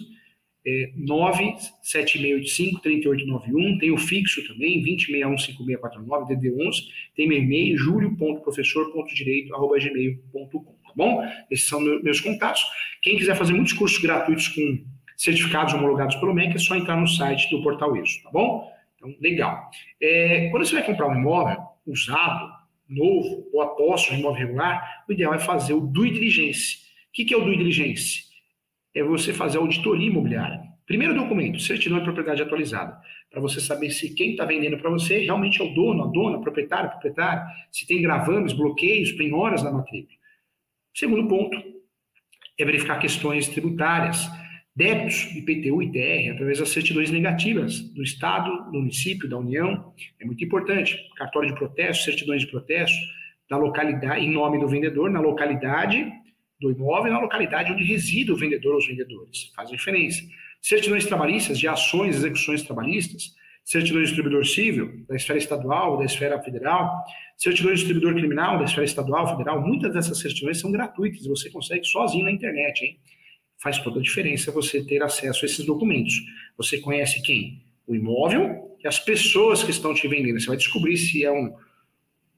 é, 0.66 0.92
97685-3891. 0.98 3.80
Tem 3.80 3.90
o 3.90 3.98
fixo 3.98 4.48
também, 4.48 4.82
20615649, 4.82 6.26
DD11. 6.26 6.86
Tem 7.14 7.28
meu 7.28 7.36
e-mail, 7.36 7.76
julio.professor.direito.gmail.com, 7.76 10.58
tá 10.58 10.92
bom? 10.96 11.22
Esses 11.50 11.68
são 11.68 11.82
meus 12.02 12.20
contatos. 12.20 12.62
Quem 13.02 13.18
quiser 13.18 13.36
fazer 13.36 13.52
muitos 13.52 13.74
cursos 13.74 13.98
gratuitos 13.98 14.48
com 14.48 14.86
certificados 15.16 15.74
homologados 15.74 16.16
pelo 16.16 16.34
MEC, 16.34 16.56
é 16.56 16.58
só 16.58 16.76
entrar 16.76 16.96
no 16.96 17.06
site 17.06 17.50
do 17.50 17.62
Portal 17.62 17.96
ISO, 17.96 18.22
tá 18.22 18.30
bom? 18.30 18.70
Então, 18.96 19.14
legal. 19.20 19.70
É, 20.00 20.48
quando 20.50 20.66
você 20.66 20.74
vai 20.74 20.84
comprar 20.84 21.08
um 21.08 21.14
imóvel 21.14 21.58
usado, 21.86 22.50
novo 22.88 23.48
ou 23.52 23.62
após 23.62 24.10
um 24.10 24.14
imóvel 24.14 24.46
regular, 24.46 25.04
o 25.08 25.12
ideal 25.12 25.34
é 25.34 25.38
fazer 25.38 25.72
o 25.72 25.80
due 25.80 26.10
diligence. 26.10 26.86
O 27.08 27.12
que, 27.12 27.32
é 27.32 27.36
o 27.36 27.44
due 27.44 27.56
diligence? 27.56 28.26
é 28.96 29.04
você 29.04 29.32
fazer 29.32 29.58
auditoria 29.58 30.08
imobiliária. 30.08 30.62
Primeiro 30.86 31.14
documento, 31.14 31.60
certidão 31.60 31.98
de 31.98 32.04
propriedade 32.04 32.40
atualizada, 32.40 32.98
para 33.30 33.40
você 33.40 33.60
saber 33.60 33.90
se 33.90 34.14
quem 34.14 34.30
está 34.30 34.46
vendendo 34.46 34.78
para 34.78 34.88
você 34.88 35.18
realmente 35.18 35.60
é 35.60 35.64
o 35.64 35.74
dono, 35.74 36.04
a 36.04 36.06
dona, 36.06 36.40
proprietário, 36.40 36.90
proprietário, 36.90 37.42
se 37.70 37.86
tem 37.86 38.00
gravames, 38.00 38.54
bloqueios, 38.54 39.12
penhoras 39.12 39.62
na 39.62 39.70
matrícula. 39.70 40.16
Segundo 40.94 41.28
ponto 41.28 41.62
é 42.58 42.64
verificar 42.64 42.98
questões 42.98 43.48
tributárias, 43.48 44.26
débitos, 44.76 45.34
IPTU 45.34 45.82
e 45.82 45.90
TR, 45.90 46.34
através 46.34 46.58
das 46.58 46.68
certidões 46.68 47.10
negativas 47.10 47.80
do 47.80 48.02
Estado, 48.02 48.70
do 48.70 48.78
município, 48.78 49.26
da 49.26 49.38
União. 49.38 49.94
É 50.20 50.26
muito 50.26 50.44
importante. 50.44 50.98
Cartório 51.16 51.48
de 51.48 51.54
protesto, 51.54 52.04
certidões 52.04 52.42
de 52.42 52.48
protesto, 52.48 52.96
da 53.48 53.56
localidade, 53.56 54.22
em 54.22 54.30
nome 54.30 54.60
do 54.60 54.68
vendedor, 54.68 55.10
na 55.10 55.20
localidade 55.20 56.06
do 56.60 56.70
imóvel, 56.70 57.12
na 57.12 57.20
localidade 57.20 57.72
onde 57.72 57.84
reside 57.84 58.30
o 58.30 58.36
vendedor 58.36 58.72
ou 58.72 58.78
os 58.78 58.86
vendedores. 58.86 59.50
Faz 59.56 59.70
diferença. 59.70 60.22
Certidões 60.60 61.06
trabalhistas 61.06 61.58
de 61.58 61.68
ações, 61.68 62.16
execuções 62.16 62.62
trabalhistas, 62.62 63.34
certidão 63.64 64.00
de 64.00 64.06
distribuidor 64.06 64.44
civil, 64.44 65.04
da 65.08 65.16
esfera 65.16 65.38
estadual, 65.38 65.98
da 65.98 66.04
esfera 66.04 66.40
federal, 66.42 67.04
certidão 67.36 67.72
de 67.72 67.78
distribuidor 67.78 68.14
criminal, 68.14 68.58
da 68.58 68.64
esfera 68.64 68.84
estadual, 68.84 69.28
federal, 69.28 69.60
muitas 69.60 69.92
dessas 69.92 70.18
certidões 70.18 70.60
são 70.60 70.70
gratuitas, 70.70 71.26
você 71.26 71.50
consegue 71.50 71.84
sozinho 71.84 72.24
na 72.24 72.30
internet, 72.30 72.84
hein? 72.84 72.98
Faz 73.58 73.78
toda 73.78 74.00
a 74.00 74.02
diferença 74.02 74.52
você 74.52 74.84
ter 74.84 75.02
acesso 75.02 75.44
a 75.44 75.46
esses 75.46 75.64
documentos. 75.64 76.14
Você 76.56 76.78
conhece 76.78 77.22
quem? 77.22 77.62
O 77.86 77.94
imóvel 77.94 78.76
e 78.82 78.86
as 78.86 78.98
pessoas 78.98 79.62
que 79.62 79.70
estão 79.70 79.94
te 79.94 80.06
vendendo. 80.08 80.40
Você 80.40 80.46
vai 80.46 80.56
descobrir 80.56 80.96
se 80.96 81.24
é 81.24 81.32
um, 81.32 81.54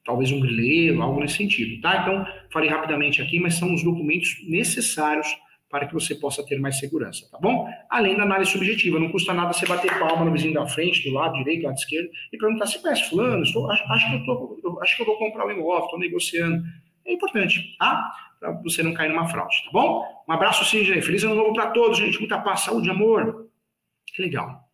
talvez 0.05 0.31
um 0.31 0.39
grileiro, 0.39 1.01
algo 1.01 1.19
nesse 1.19 1.35
sentido, 1.35 1.81
tá? 1.81 2.01
Então, 2.01 2.25
falei 2.51 2.69
rapidamente 2.69 3.21
aqui, 3.21 3.39
mas 3.39 3.55
são 3.55 3.73
os 3.73 3.83
documentos 3.83 4.37
necessários 4.47 5.27
para 5.69 5.85
que 5.85 5.93
você 5.93 6.15
possa 6.15 6.43
ter 6.43 6.59
mais 6.59 6.79
segurança, 6.79 7.29
tá 7.31 7.37
bom? 7.39 7.67
Além 7.89 8.17
da 8.17 8.23
análise 8.23 8.51
subjetiva, 8.51 8.99
não 8.99 9.11
custa 9.11 9.33
nada 9.33 9.53
você 9.53 9.67
bater 9.67 9.99
palma 9.99 10.25
no 10.25 10.31
vizinho 10.31 10.55
da 10.55 10.65
frente, 10.65 11.07
do 11.07 11.13
lado 11.13 11.37
direito, 11.37 11.61
do 11.61 11.67
lado 11.67 11.77
esquerdo, 11.77 12.09
e 12.33 12.37
perguntar 12.37 12.65
se 12.65 12.81
conhece 12.81 13.07
fulano, 13.07 13.43
estou, 13.43 13.69
acho, 13.69 13.83
acho, 13.83 14.09
que 14.09 14.15
eu 14.15 14.25
tô, 14.25 14.79
acho 14.81 14.95
que 14.95 15.01
eu 15.03 15.05
vou 15.05 15.17
comprar 15.17 15.45
um 15.45 15.51
imóvel, 15.51 15.85
estou 15.85 15.99
negociando. 15.99 16.63
É 17.09 17.13
importante, 17.13 17.75
tá? 17.79 18.11
Para 18.39 18.51
você 18.61 18.83
não 18.83 18.93
cair 18.93 19.09
numa 19.09 19.27
fraude, 19.27 19.63
tá 19.65 19.71
bom? 19.73 20.05
Um 20.27 20.31
abraço, 20.31 20.63
gente. 20.63 21.01
Feliz 21.01 21.23
ano 21.23 21.33
novo 21.33 21.53
para 21.53 21.71
todos, 21.71 21.97
gente. 21.97 22.19
Muita 22.19 22.39
paz, 22.39 22.61
saúde, 22.61 22.89
amor. 22.89 23.49
Que 24.05 24.21
legal. 24.21 24.69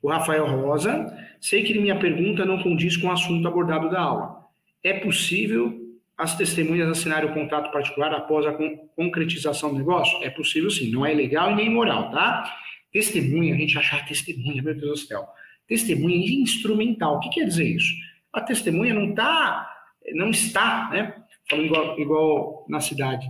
O 0.00 0.08
Rafael 0.08 0.46
Rosa, 0.46 1.12
sei 1.40 1.64
que 1.64 1.76
minha 1.78 1.98
pergunta 1.98 2.44
não 2.44 2.62
condiz 2.62 2.96
com 2.96 3.08
o 3.08 3.12
assunto 3.12 3.46
abordado 3.48 3.90
da 3.90 4.00
aula. 4.00 4.44
É 4.84 4.92
possível 5.00 5.76
as 6.16 6.36
testemunhas 6.36 6.88
assinarem 6.88 7.28
o 7.28 7.34
contrato 7.34 7.72
particular 7.72 8.14
após 8.14 8.46
a 8.46 8.56
concretização 8.94 9.70
do 9.70 9.78
negócio? 9.78 10.22
É 10.22 10.30
possível 10.30 10.70
sim, 10.70 10.92
não 10.92 11.04
é 11.04 11.12
legal 11.12 11.50
e 11.50 11.56
nem 11.56 11.68
moral, 11.68 12.12
tá? 12.12 12.56
Testemunha, 12.92 13.52
a 13.52 13.58
gente 13.58 13.76
acha 13.76 14.04
testemunha, 14.06 14.62
meu 14.62 14.74
Deus 14.74 15.02
do 15.02 15.06
céu. 15.08 15.26
Testemunha 15.66 16.16
instrumental. 16.16 17.16
O 17.16 17.20
que 17.20 17.30
quer 17.30 17.44
dizer 17.44 17.66
isso? 17.66 17.92
A 18.32 18.40
testemunha 18.40 18.94
não 18.94 19.14
tá, 19.14 19.77
não 20.14 20.30
está, 20.30 20.88
né? 20.90 21.14
Falando 21.48 21.66
igual, 21.66 22.00
igual 22.00 22.66
na 22.68 22.80
cidade, 22.80 23.26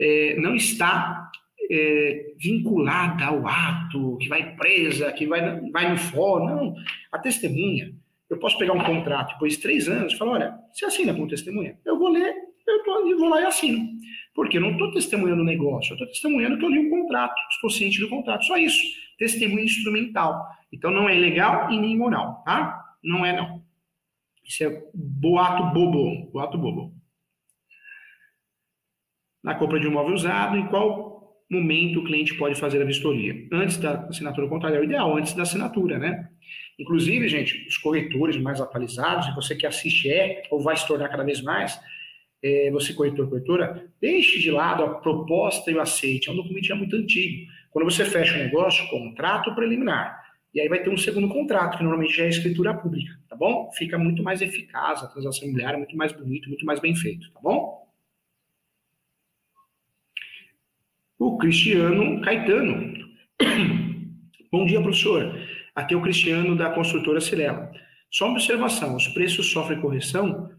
é, 0.00 0.36
não 0.38 0.54
está 0.54 1.30
é, 1.70 2.32
vinculada 2.38 3.24
ao 3.24 3.46
ato, 3.46 4.18
que 4.18 4.28
vai 4.28 4.54
presa, 4.56 5.12
que 5.12 5.26
vai, 5.26 5.60
vai 5.70 5.90
no 5.90 5.96
fórum. 5.96 6.46
Não. 6.46 6.74
A 7.10 7.18
testemunha, 7.18 7.94
eu 8.28 8.38
posso 8.38 8.58
pegar 8.58 8.72
um 8.72 8.84
contrato 8.84 9.32
depois 9.34 9.54
de 9.54 9.62
três 9.62 9.88
anos 9.88 10.12
e 10.12 10.18
falar: 10.18 10.32
olha, 10.32 10.54
você 10.72 10.84
assina 10.84 11.14
com 11.14 11.26
testemunha? 11.26 11.78
Eu 11.84 11.98
vou 11.98 12.08
ler, 12.08 12.34
eu, 12.66 12.82
tô, 12.84 13.18
vou 13.18 13.28
lá 13.28 13.40
e 13.40 13.46
assino. 13.46 13.88
Porque 14.34 14.56
eu 14.56 14.62
não 14.62 14.72
estou 14.72 14.92
testemunhando 14.92 15.42
o 15.42 15.46
negócio, 15.46 15.92
eu 15.92 15.94
estou 15.94 16.08
testemunhando 16.08 16.58
que 16.58 16.64
eu 16.64 16.70
li 16.70 16.78
o 16.78 16.86
um 16.86 17.02
contrato, 17.02 17.34
estou 17.50 17.70
ciente 17.70 18.00
do 18.00 18.08
contrato, 18.08 18.44
só 18.44 18.56
isso. 18.56 18.82
Testemunha 19.18 19.64
instrumental. 19.64 20.42
Então 20.72 20.90
não 20.90 21.08
é 21.08 21.14
legal 21.14 21.70
e 21.70 21.78
nem 21.78 21.96
moral, 21.96 22.42
tá? 22.44 22.82
Não 23.04 23.24
é, 23.24 23.36
não. 23.36 23.61
Isso 24.52 24.64
é 24.64 24.82
boato 24.92 25.72
bobo. 25.72 26.30
Boato 26.30 26.58
bobo. 26.58 26.94
Na 29.42 29.54
compra 29.54 29.80
de 29.80 29.88
um 29.88 29.90
imóvel 29.92 30.14
usado, 30.14 30.58
em 30.58 30.66
qual 30.66 31.42
momento 31.50 32.00
o 32.00 32.04
cliente 32.04 32.34
pode 32.34 32.60
fazer 32.60 32.82
a 32.82 32.84
vistoria? 32.84 33.48
Antes 33.50 33.78
da 33.78 34.06
assinatura 34.06 34.46
contrária, 34.48 34.76
é 34.76 34.80
o 34.80 34.84
ideal, 34.84 35.16
antes 35.16 35.32
da 35.32 35.42
assinatura, 35.42 35.98
né? 35.98 36.28
Inclusive, 36.78 37.28
gente, 37.28 37.66
os 37.66 37.78
corretores 37.78 38.36
mais 38.36 38.60
atualizados, 38.60 39.26
e 39.28 39.34
você 39.34 39.56
que 39.56 39.66
assiste 39.66 40.10
é, 40.10 40.42
ou 40.50 40.60
vai 40.60 40.76
se 40.76 40.86
tornar 40.86 41.08
cada 41.08 41.24
vez 41.24 41.40
mais, 41.40 41.80
é, 42.42 42.70
você 42.70 42.92
corretor, 42.92 43.30
corretora, 43.30 43.90
deixe 44.00 44.38
de 44.38 44.50
lado 44.50 44.84
a 44.84 44.94
proposta 45.00 45.70
e 45.70 45.74
o 45.74 45.80
aceite. 45.80 46.28
É 46.28 46.32
um 46.32 46.36
documento 46.36 46.66
já 46.66 46.74
muito 46.74 46.94
antigo. 46.94 47.50
Quando 47.70 47.90
você 47.90 48.04
fecha 48.04 48.34
um 48.34 48.44
negócio, 48.44 48.86
contrato 48.90 49.54
preliminar. 49.54 50.21
E 50.54 50.60
aí 50.60 50.68
vai 50.68 50.82
ter 50.82 50.90
um 50.90 50.96
segundo 50.96 51.28
contrato, 51.28 51.78
que 51.78 51.82
normalmente 51.82 52.14
já 52.14 52.24
é 52.24 52.28
escritura 52.28 52.74
pública, 52.74 53.18
tá 53.28 53.34
bom? 53.34 53.70
Fica 53.72 53.96
muito 53.96 54.22
mais 54.22 54.42
eficaz 54.42 55.02
a 55.02 55.06
transação 55.06 55.44
imobiliária, 55.44 55.78
muito 55.78 55.96
mais 55.96 56.12
bonito, 56.12 56.48
muito 56.48 56.66
mais 56.66 56.78
bem 56.78 56.94
feito, 56.94 57.30
tá 57.32 57.40
bom? 57.40 57.88
O 61.18 61.38
Cristiano 61.38 62.20
Caetano. 62.20 62.92
Bom 64.50 64.66
dia, 64.66 64.82
professor. 64.82 65.34
Aqui 65.74 65.94
é 65.94 65.96
o 65.96 66.02
Cristiano 66.02 66.54
da 66.54 66.70
construtora 66.70 67.20
Cirela. 67.20 67.72
Só 68.10 68.26
uma 68.26 68.34
observação: 68.34 68.94
os 68.94 69.08
preços 69.08 69.50
sofrem 69.50 69.80
correção 69.80 70.50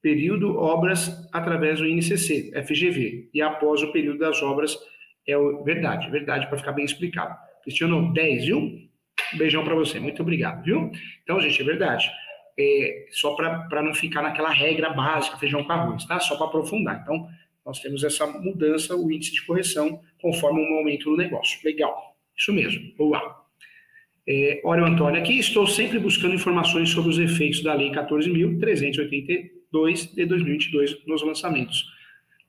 período 0.00 0.56
obras 0.56 1.28
através 1.32 1.80
do 1.80 1.86
INCC, 1.86 2.52
FGV, 2.62 3.30
e 3.32 3.42
após 3.42 3.82
o 3.82 3.90
período 3.90 4.18
das 4.18 4.42
obras 4.42 4.78
é 5.26 5.34
verdade, 5.64 6.10
verdade, 6.10 6.46
para 6.46 6.58
ficar 6.58 6.72
bem 6.72 6.84
explicado. 6.84 7.34
Cristiano, 7.62 8.12
10, 8.12 8.44
viu? 8.44 8.93
Um 9.34 9.38
beijão 9.38 9.64
para 9.64 9.74
você, 9.74 9.98
muito 9.98 10.22
obrigado, 10.22 10.62
viu? 10.62 10.90
Então, 11.22 11.40
gente, 11.40 11.60
é 11.60 11.64
verdade. 11.64 12.10
É, 12.58 13.06
só 13.10 13.34
para 13.34 13.82
não 13.82 13.92
ficar 13.92 14.22
naquela 14.22 14.50
regra 14.50 14.90
básica, 14.90 15.36
feijão 15.36 15.64
com 15.64 15.72
arroz, 15.72 16.04
tá? 16.04 16.20
Só 16.20 16.36
para 16.36 16.46
aprofundar. 16.46 17.00
Então, 17.02 17.26
nós 17.66 17.80
temos 17.80 18.04
essa 18.04 18.24
mudança, 18.26 18.94
o 18.94 19.10
índice 19.10 19.32
de 19.32 19.44
correção, 19.44 20.00
conforme 20.20 20.60
o 20.60 20.70
momento 20.70 21.10
do 21.10 21.16
negócio. 21.16 21.58
Legal, 21.64 22.14
isso 22.36 22.52
mesmo, 22.52 22.94
boa. 22.96 23.44
É, 24.26 24.60
Óleo 24.64 24.86
Antônio 24.86 25.20
aqui, 25.20 25.38
estou 25.38 25.66
sempre 25.66 25.98
buscando 25.98 26.34
informações 26.34 26.88
sobre 26.90 27.10
os 27.10 27.18
efeitos 27.18 27.62
da 27.62 27.74
Lei 27.74 27.90
14.382 27.90 30.14
de 30.14 30.24
2022 30.24 31.04
nos 31.06 31.22
lançamentos. 31.22 31.84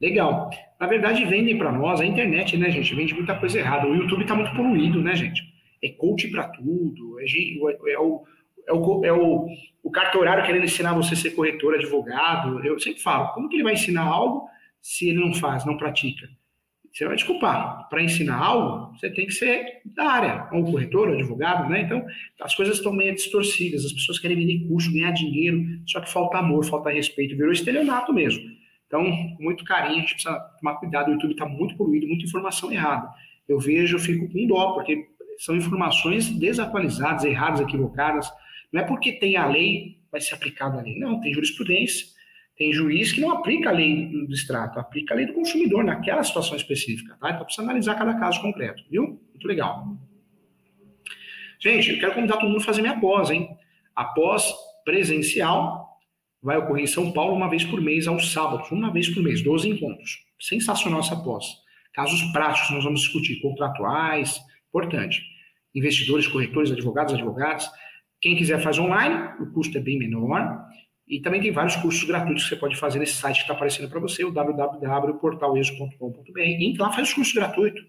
Legal. 0.01 0.49
Na 0.79 0.87
verdade, 0.87 1.25
vendem 1.25 1.57
para 1.57 1.71
nós, 1.71 2.01
a 2.01 2.05
internet, 2.05 2.57
né, 2.57 2.69
gente, 2.69 2.93
vende 2.93 3.13
muita 3.13 3.35
coisa 3.35 3.59
errada. 3.59 3.87
O 3.87 3.95
YouTube 3.95 4.21
está 4.21 4.35
muito 4.35 4.53
poluído, 4.55 5.01
né, 5.01 5.15
gente? 5.15 5.41
É 5.85 5.89
coach 5.89 6.27
para 6.29 6.47
tudo, 6.49 7.19
é, 7.19 7.25
é, 7.25 7.99
o, 7.99 8.23
é, 8.67 8.73
o, 8.73 9.05
é 9.05 9.13
o, 9.13 9.47
o 9.83 9.91
cartorário 9.91 10.45
querendo 10.45 10.65
ensinar 10.65 10.93
você 10.93 11.13
a 11.13 11.17
ser 11.17 11.31
corretor, 11.31 11.75
advogado. 11.75 12.65
Eu 12.65 12.79
sempre 12.79 13.01
falo, 13.01 13.33
como 13.33 13.49
que 13.49 13.55
ele 13.55 13.63
vai 13.63 13.73
ensinar 13.73 14.03
algo 14.03 14.47
se 14.81 15.09
ele 15.09 15.19
não 15.19 15.33
faz, 15.33 15.65
não 15.65 15.77
pratica? 15.77 16.27
Você 16.95 17.05
vai 17.05 17.17
desculpar. 17.17 17.89
Para 17.89 18.01
ensinar 18.01 18.37
algo, 18.37 18.95
você 18.95 19.09
tem 19.09 19.25
que 19.25 19.33
ser 19.33 19.81
da 19.85 20.09
área, 20.09 20.47
ou 20.53 20.63
corretor, 20.63 21.09
ou 21.09 21.15
advogado, 21.15 21.69
né? 21.69 21.81
Então, 21.81 22.05
as 22.39 22.55
coisas 22.55 22.77
estão 22.77 22.93
meio 22.93 23.13
distorcidas. 23.13 23.83
As 23.83 23.91
pessoas 23.91 24.17
querem 24.17 24.37
vender 24.37 24.65
curso, 24.65 24.93
ganhar 24.93 25.11
dinheiro, 25.11 25.61
só 25.85 25.99
que 25.99 26.09
falta 26.09 26.37
amor, 26.37 26.63
falta 26.63 26.89
respeito. 26.89 27.35
Virou 27.35 27.51
estelionato 27.51 28.13
mesmo. 28.13 28.41
Então, 28.87 29.03
com 29.35 29.43
muito 29.43 29.65
carinho, 29.65 29.97
a 29.97 29.99
gente 29.99 30.13
precisa 30.13 30.39
tomar 30.57 30.75
cuidado. 30.75 31.09
O 31.09 31.11
YouTube 31.11 31.31
está 31.33 31.45
muito 31.45 31.75
poluído, 31.75 32.07
muita 32.07 32.23
informação 32.23 32.71
errada. 32.71 33.09
Eu 33.45 33.59
vejo, 33.59 33.97
eu 33.97 33.99
fico 33.99 34.31
com 34.31 34.47
dó, 34.47 34.71
porque 34.71 35.05
são 35.39 35.55
informações 35.55 36.29
desatualizadas, 36.29 37.23
erradas, 37.23 37.61
equivocadas. 37.61 38.31
Não 38.71 38.81
é 38.81 38.83
porque 38.83 39.13
tem 39.13 39.37
a 39.37 39.47
lei, 39.47 39.97
vai 40.11 40.21
ser 40.21 40.35
aplicada 40.35 40.79
a 40.79 40.81
lei. 40.81 40.97
Não, 40.97 41.19
tem 41.19 41.33
jurisprudência 41.33 42.15
tem 42.57 42.71
juiz 42.71 43.11
que 43.11 43.19
não 43.19 43.31
aplica 43.31 43.69
a 43.69 43.73
lei 43.73 44.07
do 44.07 44.33
extrato, 44.33 44.79
aplica 44.79 45.13
a 45.13 45.17
lei 45.17 45.25
do 45.25 45.33
consumidor 45.33 45.83
naquela 45.83 46.23
situação 46.23 46.55
específica, 46.55 47.17
tá? 47.19 47.31
Então 47.31 47.43
precisa 47.43 47.63
analisar 47.63 47.95
cada 47.95 48.17
caso 48.17 48.41
concreto, 48.41 48.81
viu? 48.89 49.21
Muito 49.29 49.47
legal. 49.47 49.85
Gente, 51.59 51.91
eu 51.91 51.99
quero 51.99 52.13
convidar 52.13 52.37
todo 52.37 52.47
mundo 52.47 52.61
a 52.61 52.65
fazer 52.65 52.81
minha 52.81 52.99
pós, 52.99 53.29
hein? 53.29 53.49
A 53.93 54.05
pós 54.05 54.53
presencial 54.85 55.99
vai 56.41 56.57
ocorrer 56.57 56.83
em 56.83 56.87
São 56.87 57.11
Paulo 57.11 57.35
uma 57.35 57.49
vez 57.49 57.65
por 57.65 57.81
mês, 57.81 58.07
aos 58.07 58.31
sábados, 58.31 58.71
uma 58.71 58.91
vez 58.91 59.09
por 59.09 59.21
mês, 59.21 59.41
12 59.41 59.69
encontros. 59.69 60.23
Sensacional 60.39 61.01
essa 61.01 61.15
pós. 61.17 61.45
Casos 61.93 62.21
práticos 62.31 62.71
nós 62.71 62.83
vamos 62.83 63.01
discutir, 63.01 63.41
contratuais, 63.41 64.39
importante. 64.75 65.23
Investidores, 65.73 66.27
corretores, 66.27 66.69
advogados, 66.71 67.13
advogadas. 67.13 67.71
Quem 68.19 68.35
quiser 68.35 68.61
faz 68.61 68.77
online, 68.77 69.29
o 69.39 69.49
custo 69.53 69.77
é 69.77 69.81
bem 69.81 69.97
menor. 69.97 70.65
E 71.07 71.21
também 71.21 71.39
tem 71.39 71.51
vários 71.51 71.77
cursos 71.77 72.03
gratuitos 72.03 72.43
que 72.43 72.49
você 72.49 72.55
pode 72.55 72.75
fazer 72.75 72.99
nesse 72.99 73.13
site 73.13 73.37
que 73.37 73.43
está 73.43 73.53
aparecendo 73.53 73.89
para 73.89 73.99
você, 73.99 74.25
o 74.25 74.31
www.portaleso.com.br. 74.31 76.39
Entra 76.39 76.83
lá, 76.83 76.91
faz 76.91 77.11
o 77.11 77.15
curso 77.15 77.35
gratuito. 77.35 77.81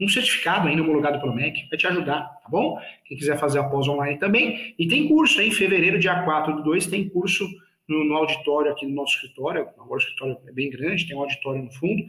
Um 0.00 0.08
certificado 0.08 0.68
ainda 0.68 0.82
homologado 0.82 1.20
pelo 1.20 1.34
MEC, 1.34 1.68
vai 1.68 1.78
te 1.78 1.86
ajudar, 1.86 2.22
tá 2.22 2.48
bom? 2.48 2.80
Quem 3.04 3.18
quiser 3.18 3.38
fazer 3.38 3.58
a 3.58 3.64
pós 3.64 3.86
online 3.86 4.18
também. 4.18 4.74
E 4.78 4.88
tem 4.88 5.06
curso, 5.08 5.42
hein? 5.42 5.48
Em 5.48 5.52
fevereiro, 5.52 5.98
dia 5.98 6.22
4 6.22 6.56
do 6.56 6.62
2, 6.62 6.86
tem 6.86 7.06
curso 7.08 7.46
no, 7.86 8.02
no 8.04 8.14
auditório 8.14 8.70
aqui 8.70 8.86
no 8.86 8.94
nosso 8.94 9.16
escritório, 9.16 9.62
agora 9.62 9.94
o 9.94 9.98
escritório 9.98 10.38
é 10.46 10.52
bem 10.52 10.70
grande, 10.70 11.06
tem 11.06 11.16
um 11.16 11.20
auditório 11.20 11.62
no 11.62 11.70
fundo, 11.72 12.04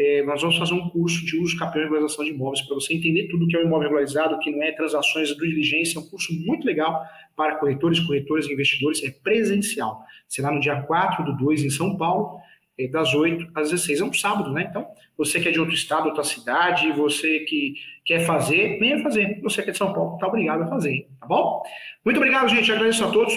é, 0.00 0.22
nós 0.22 0.40
vamos 0.40 0.56
fazer 0.56 0.72
um 0.72 0.88
curso 0.88 1.26
de 1.26 1.36
uso 1.36 1.58
campeão 1.58 1.82
e 1.82 1.84
regularização 1.84 2.24
de 2.24 2.30
imóveis 2.30 2.62
para 2.62 2.74
você 2.74 2.94
entender 2.94 3.28
tudo 3.28 3.46
que 3.46 3.54
é 3.54 3.60
um 3.60 3.66
imóvel 3.66 3.88
regularizado, 3.88 4.38
que 4.38 4.50
não 4.50 4.62
é 4.62 4.72
transações 4.72 5.28
de 5.28 5.36
diligência, 5.36 5.98
é 5.98 6.00
um 6.00 6.08
curso 6.08 6.32
muito 6.46 6.66
legal 6.66 7.04
para 7.36 7.56
corretores, 7.56 8.00
corretores 8.00 8.46
e 8.46 8.52
investidores, 8.54 9.04
é 9.04 9.10
presencial. 9.10 10.02
Será 10.26 10.50
no 10.50 10.58
dia 10.58 10.80
4 10.80 11.22
do 11.22 11.36
2 11.36 11.64
em 11.64 11.68
São 11.68 11.98
Paulo, 11.98 12.40
é, 12.78 12.88
das 12.88 13.12
8 13.12 13.50
às 13.54 13.68
16. 13.70 14.00
É 14.00 14.04
um 14.04 14.12
sábado, 14.14 14.50
né? 14.54 14.68
Então, 14.70 14.86
você 15.18 15.38
que 15.38 15.48
é 15.48 15.52
de 15.52 15.60
outro 15.60 15.74
estado, 15.74 16.06
outra 16.06 16.24
cidade, 16.24 16.90
você 16.92 17.40
que 17.40 17.74
quer 18.06 18.20
fazer, 18.20 18.78
venha 18.78 19.02
fazer. 19.02 19.38
Você 19.42 19.62
que 19.62 19.68
é 19.68 19.72
de 19.72 19.78
São 19.78 19.92
Paulo, 19.92 20.16
tá 20.16 20.28
obrigado 20.28 20.62
a 20.62 20.66
fazer, 20.66 21.08
tá 21.20 21.26
bom? 21.26 21.62
Muito 22.02 22.16
obrigado, 22.16 22.48
gente. 22.48 22.72
Agradeço 22.72 23.04
a 23.04 23.10
todos. 23.10 23.36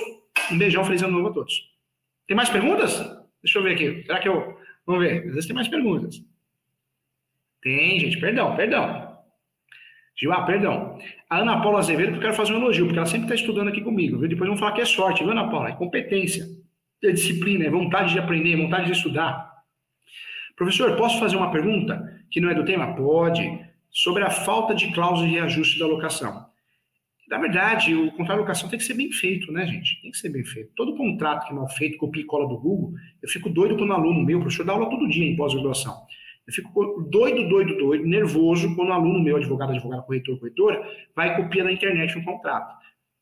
Um 0.50 0.58
beijão, 0.58 0.86
feliz 0.86 1.04
ano 1.04 1.18
novo 1.18 1.28
a 1.28 1.34
todos. 1.34 1.74
Tem 2.26 2.38
mais 2.38 2.50
perguntas? 2.50 3.00
Deixa 3.44 3.60
eu 3.60 3.64
ver 3.64 3.74
aqui. 3.74 4.04
Será 4.06 4.22
que 4.22 4.30
eu. 4.30 4.56
Vamos 4.86 5.04
ver. 5.04 5.28
Às 5.28 5.34
vezes 5.34 5.46
tem 5.46 5.56
mais 5.56 5.68
perguntas. 5.68 6.24
Tem, 7.64 8.00
gente. 8.00 8.20
Perdão, 8.20 8.56
perdão. 8.56 9.14
Gil, 10.16 10.32
perdão. 10.46 11.00
A 11.30 11.40
Ana 11.40 11.62
Paula 11.62 11.80
Azevedo, 11.80 12.16
eu 12.16 12.20
quero 12.20 12.34
fazer 12.34 12.54
um 12.54 12.58
elogio, 12.58 12.86
porque 12.86 13.00
ela 13.00 13.08
sempre 13.08 13.26
está 13.26 13.36
estudando 13.36 13.70
aqui 13.70 13.82
comigo, 13.82 14.20
viu? 14.20 14.30
Depois 14.30 14.48
vão 14.48 14.58
falar 14.58 14.74
que 14.74 14.82
é 14.82 14.86
sorte, 14.86 15.24
viu, 15.24 15.32
Ana 15.32 15.50
Paula? 15.50 15.70
É 15.70 15.74
competência, 15.74 16.46
é 17.04 17.12
disciplina, 17.12 17.66
é 17.66 17.70
vontade 17.70 18.14
de 18.14 18.20
aprender, 18.20 18.56
vontade 18.56 18.86
de 18.86 18.92
estudar. 18.92 19.52
Professor, 20.56 20.96
posso 20.96 21.20
fazer 21.20 21.36
uma 21.36 21.52
pergunta 21.52 22.22
que 22.30 22.40
não 22.40 22.50
é 22.50 22.54
do 22.54 22.64
tema? 22.64 22.96
Pode. 22.96 23.44
Sobre 23.90 24.24
a 24.24 24.30
falta 24.30 24.76
de 24.76 24.92
cláusula 24.94 25.28
de 25.28 25.34
reajuste 25.34 25.80
da 25.80 25.88
locação. 25.88 26.46
Na 27.28 27.38
verdade, 27.40 27.96
o 27.96 28.12
contrato 28.12 28.38
de 28.38 28.42
locação 28.42 28.70
tem 28.70 28.78
que 28.78 28.86
ser 28.86 28.94
bem 28.94 29.12
feito, 29.12 29.52
né, 29.52 29.66
gente? 29.66 30.00
Tem 30.02 30.12
que 30.12 30.18
ser 30.18 30.30
bem 30.30 30.44
feito. 30.44 30.72
Todo 30.76 30.96
contrato 30.96 31.48
que 31.48 31.52
é 31.52 31.56
mal 31.56 31.68
feito, 31.70 31.98
copia 31.98 32.22
e 32.22 32.26
cola 32.26 32.48
do 32.48 32.58
Google, 32.58 32.94
eu 33.22 33.30
fico 33.30 33.50
doido 33.50 33.76
quando 33.76 33.90
um 33.90 33.94
aluno 33.94 34.24
meu, 34.24 34.40
professor 34.40 34.66
dá 34.66 34.74
aula 34.74 34.90
todo 34.90 35.08
dia 35.10 35.26
em 35.26 35.36
pós-graduação. 35.36 36.06
Eu 36.48 36.54
fico 36.54 37.08
doido, 37.10 37.48
doido, 37.48 37.78
doido, 37.78 38.06
nervoso 38.06 38.76
quando 38.76 38.90
um 38.90 38.94
aluno 38.94 39.24
meu, 39.24 39.38
advogado, 39.38 39.72
advogado, 39.72 40.06
corretor, 40.06 40.40
corretora, 40.40 40.82
vai 41.16 41.36
copiar 41.36 41.66
na 41.66 41.72
internet 41.72 42.18
um 42.18 42.24
contrato. 42.24 42.76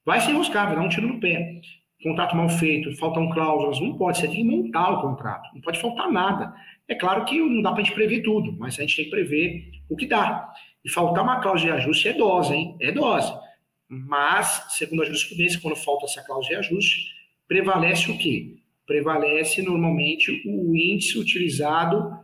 Vai 0.03 0.19
se 0.19 0.31
enroscar, 0.31 0.67
vai 0.67 0.75
dar 0.75 0.81
um 0.81 0.89
tiro 0.89 1.07
no 1.07 1.19
pé. 1.19 1.61
Contrato 2.01 2.35
mal 2.35 2.49
feito, 2.49 2.95
faltam 2.97 3.29
cláusulas, 3.29 3.79
não 3.79 3.95
pode, 3.95 4.17
você 4.17 4.27
tem 4.27 4.37
que 4.37 4.43
montar 4.43 4.89
o 4.89 5.01
contrato, 5.01 5.53
não 5.53 5.61
pode 5.61 5.79
faltar 5.79 6.11
nada. 6.11 6.51
É 6.87 6.95
claro 6.95 7.23
que 7.25 7.37
não 7.39 7.61
dá 7.61 7.71
para 7.71 7.81
a 7.81 7.83
gente 7.83 7.93
prever 7.93 8.23
tudo, 8.23 8.57
mas 8.57 8.79
a 8.79 8.81
gente 8.81 8.95
tem 8.95 9.05
que 9.05 9.11
prever 9.11 9.71
o 9.87 9.95
que 9.95 10.07
dá. 10.07 10.51
E 10.83 10.89
faltar 10.89 11.23
uma 11.23 11.39
cláusula 11.39 11.73
de 11.73 11.77
ajuste 11.77 12.07
é 12.07 12.13
dose, 12.13 12.53
hein? 12.55 12.75
É 12.81 12.91
dose. 12.91 13.31
Mas, 13.87 14.65
segundo 14.69 15.03
a 15.03 15.05
jurisprudência, 15.05 15.59
quando 15.61 15.75
falta 15.75 16.05
essa 16.05 16.23
cláusula 16.25 16.55
de 16.55 16.67
ajuste, 16.67 17.05
prevalece 17.47 18.09
o 18.09 18.17
quê? 18.17 18.55
Prevalece 18.87 19.61
normalmente 19.61 20.31
o 20.45 20.75
índice 20.75 21.19
utilizado, 21.19 22.17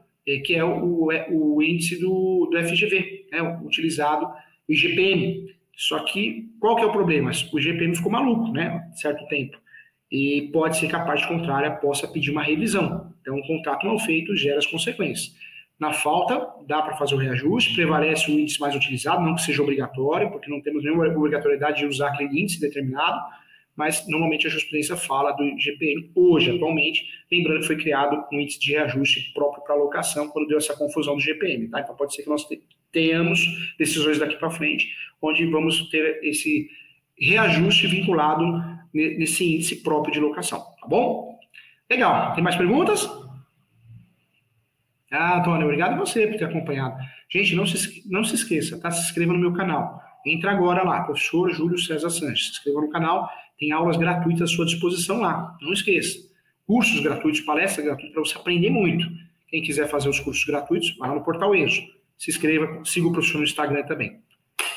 que 0.44 0.56
é 0.56 0.63
o, 0.63 1.12
é, 1.12 1.28
o 1.32 1.62
índice 1.62 2.00
do, 2.00 2.50
do 2.52 2.58
FGV, 2.62 3.28
né? 3.32 3.42
utilizado, 3.63 4.26
o 4.68 4.74
IGPM. 4.74 5.56
Só 5.76 6.00
que, 6.00 6.50
qual 6.60 6.76
que 6.76 6.84
é 6.84 6.86
o 6.86 6.92
problema? 6.92 7.32
O 7.54 7.60
IGPM 7.60 7.96
ficou 7.96 8.12
maluco, 8.12 8.52
né? 8.52 8.90
Certo 8.96 9.26
tempo. 9.28 9.58
E 10.12 10.50
pode 10.52 10.78
ser 10.78 10.88
que 10.88 10.96
a 10.96 11.04
parte 11.06 11.28
contrária 11.28 11.72
possa 11.72 12.08
pedir 12.08 12.32
uma 12.32 12.44
revisão. 12.44 13.13
Então, 13.22 13.36
um 13.36 13.42
contrato 13.42 13.86
mal 13.86 14.00
feito 14.00 14.36
gera 14.36 14.58
as 14.58 14.66
consequências. 14.66 15.36
Na 15.80 15.94
falta, 15.94 16.48
dá 16.68 16.82
para 16.82 16.98
fazer 16.98 17.13
o 17.13 17.20
reajuste, 17.20 17.76
prevalece 17.76 18.32
o 18.32 18.40
índice 18.40 18.60
mais 18.60 18.76
utilizado, 18.76 19.22
não 19.22 19.36
que 19.36 19.44
seja 19.44 19.62
obrigatório, 19.62 20.32
porque 20.32 20.50
não 20.50 20.60
temos 20.60 20.84
nenhuma 20.84 21.08
obrigatoriedade 21.08 21.80
de 21.80 21.86
usar 21.86 22.08
aquele 22.08 22.42
índice 22.42 22.60
determinado, 22.60 23.20
mas 23.78 24.08
normalmente 24.08 24.48
a 24.48 24.50
jurisprudência 24.50 24.98
fala 24.98 25.32
do 25.34 25.44
GPM 25.60 26.12
hoje, 26.16 26.50
atualmente, 26.50 27.06
lembrando 27.32 27.60
que 27.60 27.68
foi 27.68 27.78
criado 27.78 28.26
um 28.34 28.42
índice 28.42 28.60
de 28.60 28.72
reajuste 28.72 29.32
próprio 29.34 29.63
para 29.63 29.76
alocação 29.76 30.28
quando 30.30 30.48
deu 30.48 30.58
essa 30.58 30.76
confusão 30.76 31.16
do 31.16 31.22
GPM, 31.22 31.70
tá? 31.70 31.80
Então 31.80 31.96
pode 31.96 32.16
ser 32.16 32.24
que 32.24 32.30
nós 32.30 32.46
tenhamos 32.92 33.40
decisões 33.78 34.18
daqui 34.18 34.36
para 34.36 34.50
frente, 34.50 34.92
onde 35.22 35.46
vamos 35.46 35.90
ter 35.92 36.20
esse 36.24 36.68
reajuste 37.20 37.86
vinculado 37.86 38.44
nesse 38.92 39.46
índice 39.56 39.84
próprio 39.84 40.12
de 40.12 40.20
locação, 40.20 40.60
tá 40.82 40.88
bom? 40.88 41.38
Legal. 41.90 42.34
Tem 42.34 42.44
mais 42.44 42.56
perguntas? 42.56 43.08
Ah, 45.12 45.40
Antônio, 45.40 45.66
obrigado 45.66 45.94
a 45.94 45.98
você 45.98 46.28
por 46.28 46.38
ter 46.38 46.46
acompanhado. 46.46 46.98
Gente, 47.30 47.56
não 47.56 47.66
se, 47.66 48.04
não 48.10 48.24
se 48.24 48.36
esqueça, 48.36 48.80
tá? 48.80 48.90
Se 48.90 49.04
inscreva 49.04 49.34
no 49.34 49.40
meu 49.40 49.54
canal. 49.54 50.02
Entra 50.26 50.52
agora 50.52 50.84
lá, 50.84 51.04
professor 51.04 51.50
Júlio 51.52 51.78
César 51.78 52.10
Sanches. 52.10 52.48
Se 52.48 52.52
inscreva 52.54 52.82
no 52.82 52.90
canal, 52.90 53.30
tem 53.60 53.72
aulas 53.72 53.98
gratuitas 53.98 54.52
à 54.52 54.56
sua 54.56 54.65
disposição 54.65 55.22
lá. 55.22 55.58
Não 55.62 55.74
esqueça. 55.74 56.20
Cursos 56.65 57.00
gratuitos, 57.00 57.41
palestras 57.41 57.86
gratuitas 57.86 58.13
para 58.13 58.24
você 58.24 58.38
aprender 58.38 58.70
muito. 58.70 59.08
Quem 59.48 59.62
quiser 59.62 59.88
fazer 59.88 60.10
os 60.10 60.20
cursos 60.20 60.43
gratuitos, 60.43 60.96
vai 60.98 61.10
lá 61.10 61.15
no 61.15 61.24
Portal 61.24 61.56
ESO. 61.56 61.82
Se 62.17 62.32
inscreva, 62.32 62.84
siga 62.84 63.08
o 63.08 63.12
professor 63.12 63.38
no 63.38 63.43
Instagram 63.43 63.84
também. 63.84 64.20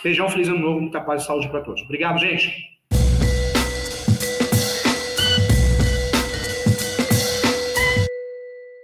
Beijão, 0.02 0.28
feliz 0.28 0.48
ano 0.48 0.60
novo, 0.60 0.80
muita 0.80 1.00
paz 1.00 1.22
e 1.22 1.26
saúde 1.26 1.48
para 1.48 1.60
todos. 1.60 1.82
Obrigado, 1.82 2.18
gente. 2.18 2.79